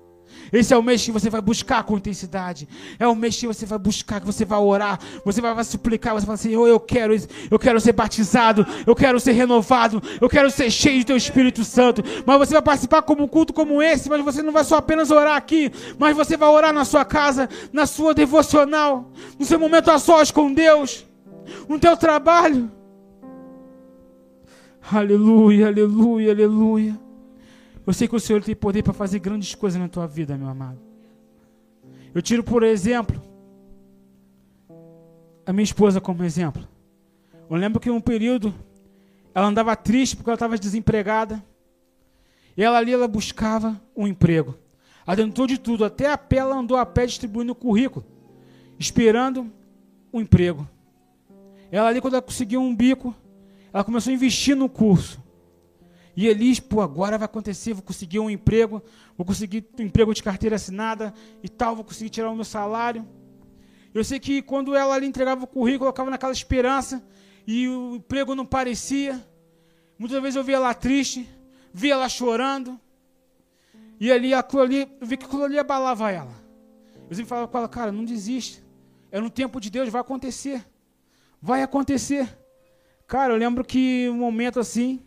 Esse 0.52 0.74
é 0.74 0.76
o 0.76 0.82
mês 0.82 1.04
que 1.04 1.12
você 1.12 1.30
vai 1.30 1.40
buscar 1.40 1.82
com 1.84 1.96
intensidade. 1.96 2.68
É 2.98 3.06
o 3.06 3.14
mês 3.14 3.36
que 3.36 3.46
você 3.46 3.64
vai 3.64 3.78
buscar, 3.78 4.20
que 4.20 4.26
você 4.26 4.44
vai 4.44 4.58
orar, 4.58 4.98
você 5.24 5.40
vai, 5.40 5.54
vai 5.54 5.64
suplicar, 5.64 6.14
você 6.14 6.26
vai 6.26 6.36
falar 6.36 6.50
assim: 6.50 6.56
oh, 6.56 6.66
eu 6.66 6.80
quero 6.80 7.14
eu 7.50 7.58
quero 7.58 7.80
ser 7.80 7.92
batizado, 7.92 8.66
eu 8.86 8.94
quero 8.94 9.20
ser 9.20 9.32
renovado, 9.32 10.02
eu 10.20 10.28
quero 10.28 10.50
ser 10.50 10.70
cheio 10.70 11.02
do 11.02 11.06
teu 11.06 11.16
Espírito 11.16 11.64
Santo. 11.64 12.02
Mas 12.26 12.38
você 12.38 12.52
vai 12.54 12.62
participar 12.62 13.02
como 13.02 13.24
um 13.24 13.28
culto 13.28 13.52
como 13.52 13.82
esse, 13.82 14.08
mas 14.08 14.24
você 14.24 14.42
não 14.42 14.52
vai 14.52 14.64
só 14.64 14.76
apenas 14.76 15.10
orar 15.10 15.36
aqui, 15.36 15.70
mas 15.98 16.16
você 16.16 16.36
vai 16.36 16.48
orar 16.48 16.72
na 16.72 16.84
sua 16.84 17.04
casa, 17.04 17.48
na 17.72 17.86
sua 17.86 18.14
devocional, 18.14 19.10
no 19.38 19.44
seu 19.44 19.58
momento 19.58 19.90
a 19.90 19.98
sós 19.98 20.30
com 20.30 20.52
Deus, 20.52 21.06
no 21.68 21.78
teu 21.78 21.96
trabalho. 21.96 22.70
Aleluia, 24.92 25.68
aleluia, 25.68 26.32
aleluia. 26.32 27.09
Eu 27.86 27.92
sei 27.92 28.06
que 28.06 28.16
o 28.16 28.20
Senhor 28.20 28.42
tem 28.42 28.54
poder 28.54 28.82
para 28.82 28.92
fazer 28.92 29.18
grandes 29.18 29.54
coisas 29.54 29.80
na 29.80 29.88
tua 29.88 30.06
vida, 30.06 30.36
meu 30.36 30.48
amado. 30.48 30.78
Eu 32.14 32.20
tiro, 32.20 32.42
por 32.42 32.62
exemplo, 32.62 33.20
a 35.46 35.52
minha 35.52 35.64
esposa 35.64 36.00
como 36.00 36.24
exemplo. 36.24 36.66
Eu 37.48 37.56
lembro 37.56 37.80
que 37.80 37.90
um 37.90 38.00
período 38.00 38.54
ela 39.34 39.46
andava 39.46 39.74
triste 39.76 40.16
porque 40.16 40.30
ela 40.30 40.34
estava 40.34 40.58
desempregada. 40.58 41.42
E 42.56 42.62
ela 42.62 42.78
ali 42.78 42.92
ela 42.92 43.08
buscava 43.08 43.80
um 43.96 44.06
emprego. 44.06 44.56
Ela 45.06 45.16
tentou 45.16 45.46
de 45.46 45.58
tudo, 45.58 45.84
até 45.84 46.10
a 46.10 46.18
pé 46.18 46.36
ela 46.36 46.56
andou 46.56 46.76
a 46.76 46.84
pé 46.84 47.06
distribuindo 47.06 47.52
o 47.52 47.54
currículo, 47.54 48.04
esperando 48.78 49.50
um 50.12 50.20
emprego. 50.20 50.68
Ela 51.70 51.88
ali, 51.88 52.00
quando 52.00 52.14
ela 52.14 52.22
conseguiu 52.22 52.60
um 52.60 52.74
bico, 52.74 53.14
ela 53.72 53.84
começou 53.84 54.10
a 54.10 54.14
investir 54.14 54.56
no 54.56 54.68
curso. 54.68 55.22
E 56.20 56.26
Elis, 56.26 56.60
pô, 56.60 56.82
agora 56.82 57.16
vai 57.16 57.24
acontecer, 57.24 57.72
vou 57.72 57.82
conseguir 57.82 58.18
um 58.18 58.28
emprego, 58.28 58.82
vou 59.16 59.24
conseguir 59.24 59.66
um 59.78 59.84
emprego 59.84 60.12
de 60.12 60.22
carteira 60.22 60.56
assinada 60.56 61.14
e 61.42 61.48
tal, 61.48 61.74
vou 61.74 61.82
conseguir 61.82 62.10
tirar 62.10 62.28
o 62.28 62.34
meu 62.34 62.44
salário. 62.44 63.08
Eu 63.94 64.04
sei 64.04 64.20
que 64.20 64.42
quando 64.42 64.74
ela 64.74 64.94
ali 64.94 65.06
entregava 65.06 65.44
o 65.44 65.46
currículo, 65.46 65.78
colocava 65.86 66.10
naquela 66.10 66.34
esperança 66.34 67.02
e 67.46 67.66
o 67.66 67.96
emprego 67.96 68.34
não 68.34 68.44
parecia. 68.44 69.18
Muitas 69.98 70.20
vezes 70.20 70.36
eu 70.36 70.44
via 70.44 70.56
ela 70.56 70.74
triste, 70.74 71.26
via 71.72 71.94
ela 71.94 72.06
chorando. 72.06 72.78
E 73.98 74.12
ali, 74.12 74.34
aquilo 74.34 74.60
ali, 74.60 74.94
eu 75.00 75.06
vi 75.06 75.16
que 75.16 75.24
aquilo 75.24 75.44
ali 75.44 75.58
abalava 75.58 76.10
ela. 76.10 76.34
Eu 77.08 77.16
sempre 77.16 77.30
falava 77.30 77.48
com 77.48 77.56
ela, 77.56 77.66
cara, 77.66 77.90
não 77.90 78.04
desiste. 78.04 78.62
É 79.10 79.18
no 79.18 79.30
tempo 79.30 79.58
de 79.58 79.70
Deus, 79.70 79.88
vai 79.88 80.02
acontecer. 80.02 80.62
Vai 81.40 81.62
acontecer. 81.62 82.28
Cara, 83.06 83.32
eu 83.32 83.38
lembro 83.38 83.64
que 83.64 84.06
um 84.10 84.18
momento 84.18 84.60
assim, 84.60 85.00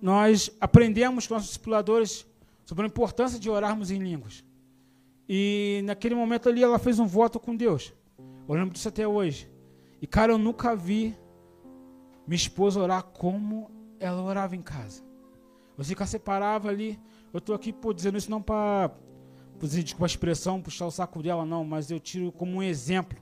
nós 0.00 0.50
aprendemos 0.60 1.26
com 1.26 1.34
nossos 1.34 1.48
discipuladores 1.48 2.26
sobre 2.64 2.84
a 2.84 2.88
importância 2.88 3.38
de 3.38 3.50
orarmos 3.50 3.90
em 3.90 3.98
línguas. 3.98 4.44
E 5.28 5.82
naquele 5.84 6.14
momento 6.14 6.48
ali 6.48 6.62
ela 6.62 6.78
fez 6.78 6.98
um 6.98 7.06
voto 7.06 7.38
com 7.38 7.54
Deus. 7.54 7.92
Eu 8.48 8.54
lembro 8.54 8.72
disso 8.72 8.88
até 8.88 9.06
hoje. 9.06 9.50
E 10.00 10.06
cara, 10.06 10.32
eu 10.32 10.38
nunca 10.38 10.74
vi 10.74 11.16
minha 12.26 12.36
esposa 12.36 12.80
orar 12.80 13.02
como 13.02 13.70
ela 13.98 14.22
orava 14.22 14.54
em 14.54 14.62
casa. 14.62 15.02
Eu 15.76 15.84
sei 15.84 15.94
que 15.94 16.02
ela 16.02 16.06
separava 16.06 16.68
ali. 16.68 16.98
Eu 17.32 17.38
estou 17.38 17.54
aqui 17.54 17.72
pô, 17.72 17.92
dizendo 17.92 18.16
isso 18.16 18.30
não 18.30 18.40
para 18.40 18.90
desculpa 19.60 20.04
a 20.04 20.06
expressão, 20.06 20.62
puxar 20.62 20.86
o 20.86 20.90
saco 20.90 21.22
dela, 21.22 21.44
não, 21.44 21.64
mas 21.64 21.90
eu 21.90 21.98
tiro 21.98 22.30
como 22.32 22.58
um 22.58 22.62
exemplo. 22.62 23.18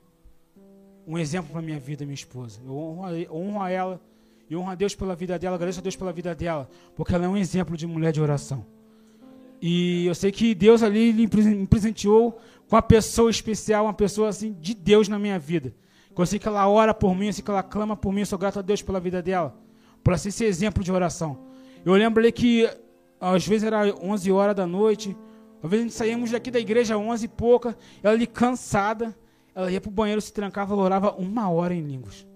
Um 1.06 1.16
exemplo 1.16 1.52
para 1.52 1.62
minha 1.62 1.78
vida, 1.78 2.04
minha 2.04 2.14
esposa. 2.14 2.60
Eu 2.64 2.76
honro, 2.76 3.06
honro 3.30 3.62
a 3.62 3.70
ela 3.70 4.00
e 4.48 4.56
honro 4.56 4.70
a 4.70 4.74
Deus 4.74 4.94
pela 4.94 5.14
vida 5.14 5.38
dela, 5.38 5.56
agradeço 5.56 5.80
a 5.80 5.82
Deus 5.82 5.96
pela 5.96 6.12
vida 6.12 6.34
dela, 6.34 6.68
porque 6.94 7.14
ela 7.14 7.24
é 7.24 7.28
um 7.28 7.36
exemplo 7.36 7.76
de 7.76 7.86
mulher 7.86 8.12
de 8.12 8.20
oração. 8.20 8.64
E 9.60 10.06
eu 10.06 10.14
sei 10.14 10.30
que 10.30 10.54
Deus 10.54 10.82
ali 10.82 11.12
me 11.12 11.26
presenteou 11.66 12.32
com 12.68 12.76
uma 12.76 12.82
pessoa 12.82 13.30
especial, 13.30 13.84
uma 13.84 13.94
pessoa 13.94 14.28
assim 14.28 14.52
de 14.52 14.74
Deus 14.74 15.08
na 15.08 15.18
minha 15.18 15.38
vida. 15.38 15.74
Eu 16.16 16.24
sei 16.24 16.38
que 16.38 16.48
ela 16.48 16.66
ora 16.68 16.94
por 16.94 17.14
mim, 17.14 17.26
eu 17.26 17.32
sei 17.32 17.44
que 17.44 17.50
ela 17.50 17.62
clama 17.62 17.96
por 17.96 18.12
mim, 18.12 18.20
eu 18.20 18.26
sou 18.26 18.38
grato 18.38 18.58
a 18.58 18.62
Deus 18.62 18.80
pela 18.80 18.98
vida 18.98 19.22
dela, 19.22 19.54
por 20.02 20.18
ser 20.18 20.28
esse 20.28 20.44
exemplo 20.44 20.82
de 20.82 20.90
oração. 20.90 21.38
Eu 21.84 21.92
lembro 21.94 22.22
ali 22.22 22.32
que 22.32 22.68
às 23.20 23.46
vezes 23.46 23.64
era 23.64 23.94
11 23.94 24.32
horas 24.32 24.56
da 24.56 24.66
noite, 24.66 25.16
às 25.62 25.70
vezes 25.70 25.84
a 25.84 25.88
gente 25.88 25.94
saímos 25.94 26.30
daqui 26.30 26.50
da 26.50 26.58
igreja 26.58 26.96
11 26.96 27.24
e 27.24 27.28
pouca, 27.28 27.76
ela 28.02 28.14
ali 28.14 28.26
cansada, 28.26 29.16
ela 29.54 29.70
ia 29.70 29.80
pro 29.80 29.90
banheiro, 29.90 30.20
se 30.20 30.32
trancava, 30.32 30.74
ela 30.74 30.82
orava 30.82 31.14
uma 31.16 31.50
hora 31.50 31.74
em 31.74 31.82
línguas. 31.82 32.26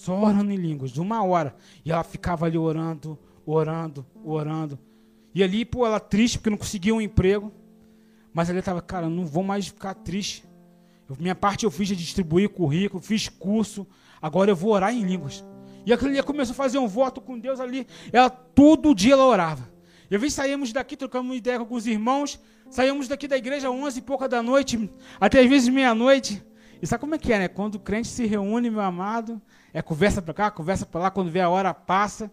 Só 0.00 0.18
orando 0.18 0.50
em 0.50 0.56
línguas, 0.56 0.96
uma 0.96 1.22
hora. 1.22 1.54
E 1.84 1.92
ela 1.92 2.02
ficava 2.02 2.46
ali 2.46 2.56
orando, 2.56 3.18
orando, 3.44 4.06
orando. 4.24 4.78
E 5.34 5.44
ali, 5.44 5.62
pô, 5.62 5.84
ela 5.84 6.00
triste 6.00 6.38
porque 6.38 6.48
não 6.48 6.56
conseguia 6.56 6.94
um 6.94 7.02
emprego. 7.02 7.52
Mas 8.32 8.48
ali 8.48 8.60
estava, 8.60 8.80
cara, 8.80 9.10
não 9.10 9.26
vou 9.26 9.42
mais 9.42 9.66
ficar 9.66 9.92
triste. 9.92 10.42
Eu, 11.06 11.18
minha 11.20 11.34
parte 11.34 11.64
eu 11.64 11.70
fiz 11.70 11.86
de 11.86 11.94
distribuir 11.94 12.48
currículo, 12.48 13.02
fiz 13.02 13.28
curso. 13.28 13.86
Agora 14.22 14.50
eu 14.50 14.56
vou 14.56 14.72
orar 14.72 14.94
em 14.94 15.04
línguas. 15.04 15.44
E 15.84 15.92
aquele 15.92 16.12
dia 16.12 16.22
começou 16.22 16.54
a 16.54 16.56
fazer 16.56 16.78
um 16.78 16.88
voto 16.88 17.20
com 17.20 17.38
Deus 17.38 17.60
ali. 17.60 17.86
Ela 18.10 18.30
todo 18.30 18.94
dia 18.94 19.12
ela 19.12 19.26
orava. 19.26 19.70
E 20.10 20.14
às 20.14 20.20
vezes 20.20 20.34
saímos 20.34 20.72
daqui, 20.72 20.96
trocamos 20.96 21.36
ideia 21.36 21.58
com 21.58 21.64
alguns 21.64 21.86
irmãos. 21.86 22.40
Saímos 22.70 23.06
daqui 23.06 23.28
da 23.28 23.36
igreja 23.36 23.70
11 23.70 23.98
e 23.98 24.02
pouca 24.02 24.26
da 24.26 24.42
noite, 24.42 24.90
até 25.20 25.40
às 25.40 25.46
vezes 25.46 25.68
meia-noite. 25.68 26.42
E 26.80 26.86
sabe 26.86 27.00
como 27.00 27.14
é 27.14 27.18
que 27.18 27.32
é, 27.32 27.38
né? 27.38 27.48
Quando 27.48 27.74
o 27.74 27.80
crente 27.80 28.08
se 28.08 28.26
reúne, 28.26 28.70
meu 28.70 28.80
amado, 28.80 29.40
é 29.72 29.82
conversa 29.82 30.22
para 30.22 30.32
cá, 30.32 30.50
conversa 30.50 30.86
para 30.86 31.02
lá, 31.02 31.10
quando 31.10 31.30
vê 31.30 31.40
a 31.40 31.48
hora 31.48 31.74
passa. 31.74 32.30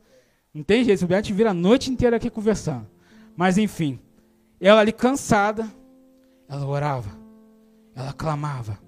Não 0.54 0.64
tem 0.64 0.84
jeito, 0.84 1.06
a 1.06 1.16
gente 1.18 1.34
vira 1.34 1.52
a 1.52 1.54
noite 1.54 1.92
inteira 1.92 2.16
aqui 2.16 2.30
conversando. 2.30 2.88
Mas 3.36 3.58
enfim, 3.58 4.00
ela 4.60 4.80
ali 4.80 4.92
cansada, 4.92 5.68
ela 6.48 6.66
orava, 6.66 7.10
ela 7.96 8.14
clamava. 8.14 8.80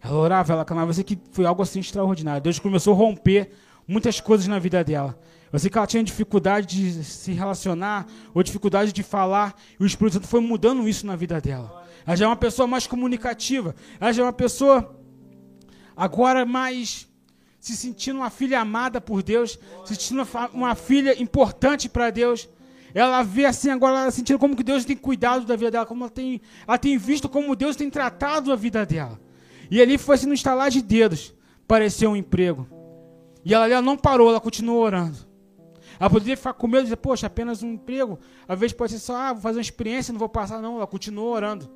Ela 0.00 0.14
orava, 0.14 0.52
ela 0.52 0.64
clamava. 0.64 0.90
Eu 0.90 0.94
sei 0.94 1.04
que 1.04 1.18
foi 1.32 1.46
algo 1.46 1.62
assim 1.62 1.80
extraordinário. 1.80 2.42
Deus 2.42 2.58
começou 2.58 2.94
a 2.94 2.96
romper 2.96 3.50
muitas 3.86 4.20
coisas 4.20 4.46
na 4.46 4.58
vida 4.58 4.82
dela. 4.82 5.18
Eu 5.52 5.58
sei 5.58 5.70
que 5.70 5.78
ela 5.78 5.86
tinha 5.86 6.02
dificuldade 6.02 6.66
de 6.66 7.04
se 7.04 7.32
relacionar, 7.32 8.06
ou 8.34 8.42
dificuldade 8.42 8.92
de 8.92 9.02
falar, 9.02 9.54
e 9.78 9.84
o 9.84 9.86
Espírito 9.86 10.14
Santo 10.14 10.26
foi 10.26 10.40
mudando 10.40 10.88
isso 10.88 11.06
na 11.06 11.14
vida 11.14 11.40
dela. 11.40 11.86
Ela 12.04 12.16
já 12.16 12.24
é 12.24 12.28
uma 12.28 12.36
pessoa 12.36 12.66
mais 12.66 12.86
comunicativa, 12.86 13.74
ela 14.00 14.12
já 14.12 14.22
é 14.22 14.26
uma 14.26 14.32
pessoa 14.32 14.98
agora 15.96 16.44
mais 16.44 17.08
se 17.60 17.76
sentindo 17.76 18.18
uma 18.18 18.30
filha 18.30 18.60
amada 18.60 19.00
por 19.00 19.22
Deus, 19.22 19.58
se 19.86 19.94
sentindo 19.94 20.26
uma 20.52 20.74
filha 20.74 21.22
importante 21.22 21.88
para 21.88 22.10
Deus. 22.10 22.48
Ela 22.92 23.22
vê 23.22 23.46
assim 23.46 23.70
agora, 23.70 24.00
ela 24.00 24.10
sentindo 24.10 24.38
como 24.38 24.56
que 24.56 24.62
Deus 24.62 24.84
tem 24.84 24.96
cuidado 24.96 25.46
da 25.46 25.56
vida 25.56 25.70
dela, 25.70 25.86
como 25.86 26.04
ela 26.04 26.10
tem, 26.10 26.40
ela 26.66 26.76
tem 26.76 26.98
visto 26.98 27.28
como 27.28 27.56
Deus 27.56 27.74
tem 27.74 27.88
tratado 27.88 28.52
a 28.52 28.56
vida 28.56 28.84
dela. 28.84 29.20
E 29.70 29.80
ali 29.80 29.96
foi 29.96 30.16
assim 30.16 30.26
no 30.26 30.34
instalar 30.34 30.70
de 30.70 30.82
dedos, 30.82 31.32
pareceu 31.66 32.10
um 32.10 32.16
emprego. 32.16 32.68
E 33.44 33.52
ela, 33.52 33.68
ela 33.68 33.82
não 33.82 33.96
parou, 33.96 34.30
ela 34.30 34.40
continuou 34.40 34.80
orando. 34.80 35.18
Ela 35.98 36.10
poderia 36.10 36.36
ficar 36.36 36.54
com 36.54 36.66
medo 36.66 36.80
e 36.80 36.84
dizer, 36.84 36.96
poxa, 36.96 37.26
apenas 37.26 37.62
um 37.62 37.72
emprego. 37.72 38.18
Às 38.48 38.58
vezes 38.58 38.76
pode 38.76 38.92
ser 38.92 38.98
só, 38.98 39.16
ah, 39.16 39.32
vou 39.32 39.42
fazer 39.42 39.58
uma 39.58 39.62
experiência, 39.62 40.12
não 40.12 40.18
vou 40.18 40.28
passar, 40.28 40.60
não. 40.60 40.76
Ela 40.76 40.86
continuou 40.86 41.32
orando. 41.32 41.70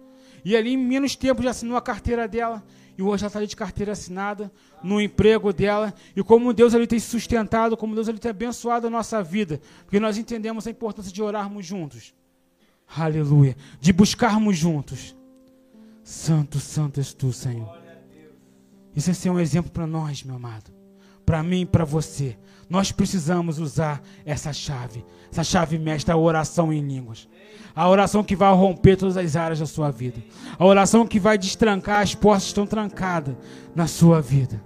E 0.44 0.56
ali, 0.56 0.72
em 0.72 0.76
menos 0.76 1.14
tempo, 1.14 1.42
já 1.42 1.50
assinou 1.50 1.76
a 1.76 1.82
carteira 1.82 2.26
dela. 2.26 2.64
E 2.96 3.02
hoje 3.02 3.22
ela 3.22 3.28
está 3.28 3.38
ali 3.38 3.46
de 3.46 3.54
carteira 3.54 3.92
assinada, 3.92 4.50
no 4.82 5.00
emprego 5.00 5.52
dela. 5.52 5.94
E 6.16 6.22
como 6.22 6.52
Deus 6.52 6.74
ali 6.74 6.86
tem 6.86 6.98
sustentado, 6.98 7.76
como 7.76 7.94
Deus 7.94 8.08
ali 8.08 8.18
tem 8.18 8.30
abençoado 8.30 8.88
a 8.88 8.90
nossa 8.90 9.22
vida. 9.22 9.60
Porque 9.84 10.00
nós 10.00 10.18
entendemos 10.18 10.66
a 10.66 10.70
importância 10.70 11.12
de 11.12 11.22
orarmos 11.22 11.64
juntos. 11.64 12.12
Aleluia. 12.96 13.56
De 13.80 13.92
buscarmos 13.92 14.56
juntos. 14.56 15.14
Santo, 16.02 16.58
santo 16.58 16.98
és 16.98 17.12
tu, 17.12 17.32
Senhor. 17.32 17.78
Isso 18.96 19.10
é 19.10 19.14
ser 19.14 19.30
um 19.30 19.38
exemplo 19.38 19.70
para 19.70 19.86
nós, 19.86 20.24
meu 20.24 20.34
amado. 20.34 20.77
Para 21.28 21.42
mim 21.42 21.60
e 21.60 21.66
para 21.66 21.84
você. 21.84 22.38
Nós 22.70 22.90
precisamos 22.90 23.58
usar 23.58 24.00
essa 24.24 24.50
chave. 24.50 25.04
Essa 25.30 25.44
chave 25.44 25.78
mestra, 25.78 26.14
a 26.14 26.16
oração 26.16 26.72
em 26.72 26.80
línguas. 26.80 27.28
A 27.76 27.86
oração 27.86 28.24
que 28.24 28.34
vai 28.34 28.50
romper 28.54 28.96
todas 28.96 29.14
as 29.18 29.36
áreas 29.36 29.58
da 29.58 29.66
sua 29.66 29.90
vida. 29.90 30.24
A 30.58 30.64
oração 30.64 31.06
que 31.06 31.20
vai 31.20 31.36
destrancar 31.36 32.00
as 32.00 32.14
portas 32.14 32.44
que 32.44 32.48
estão 32.48 32.66
trancadas 32.66 33.36
na 33.74 33.86
sua 33.86 34.22
vida. 34.22 34.64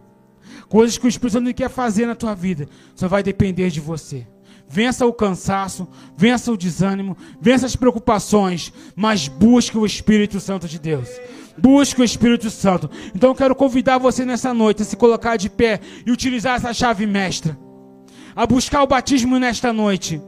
Coisas 0.68 0.96
que 0.96 1.04
o 1.04 1.08
Espírito 1.08 1.32
Santo 1.32 1.52
quer 1.52 1.68
fazer 1.68 2.06
na 2.06 2.14
tua 2.14 2.32
vida. 2.32 2.68
Só 2.94 3.08
vai 3.08 3.24
depender 3.24 3.68
de 3.68 3.80
você. 3.80 4.24
Vença 4.68 5.04
o 5.04 5.12
cansaço, 5.12 5.88
vença 6.16 6.52
o 6.52 6.56
desânimo, 6.56 7.16
vença 7.40 7.66
as 7.66 7.74
preocupações, 7.74 8.72
mas 8.94 9.26
busque 9.26 9.76
o 9.76 9.84
Espírito 9.84 10.38
Santo 10.38 10.68
de 10.68 10.78
Deus. 10.78 11.08
Busque 11.56 12.00
o 12.00 12.04
Espírito 12.04 12.50
Santo. 12.50 12.90
Então 13.14 13.30
eu 13.30 13.34
quero 13.34 13.54
convidar 13.54 13.98
você 13.98 14.24
nessa 14.24 14.52
noite 14.54 14.82
a 14.82 14.84
se 14.84 14.96
colocar 14.96 15.36
de 15.36 15.50
pé 15.50 15.80
e 16.06 16.10
utilizar 16.10 16.56
essa 16.56 16.72
chave 16.72 17.06
mestra. 17.06 17.58
A 18.34 18.46
buscar 18.46 18.82
o 18.82 18.86
batismo 18.86 19.38
nesta 19.38 19.72
noite 19.72 20.20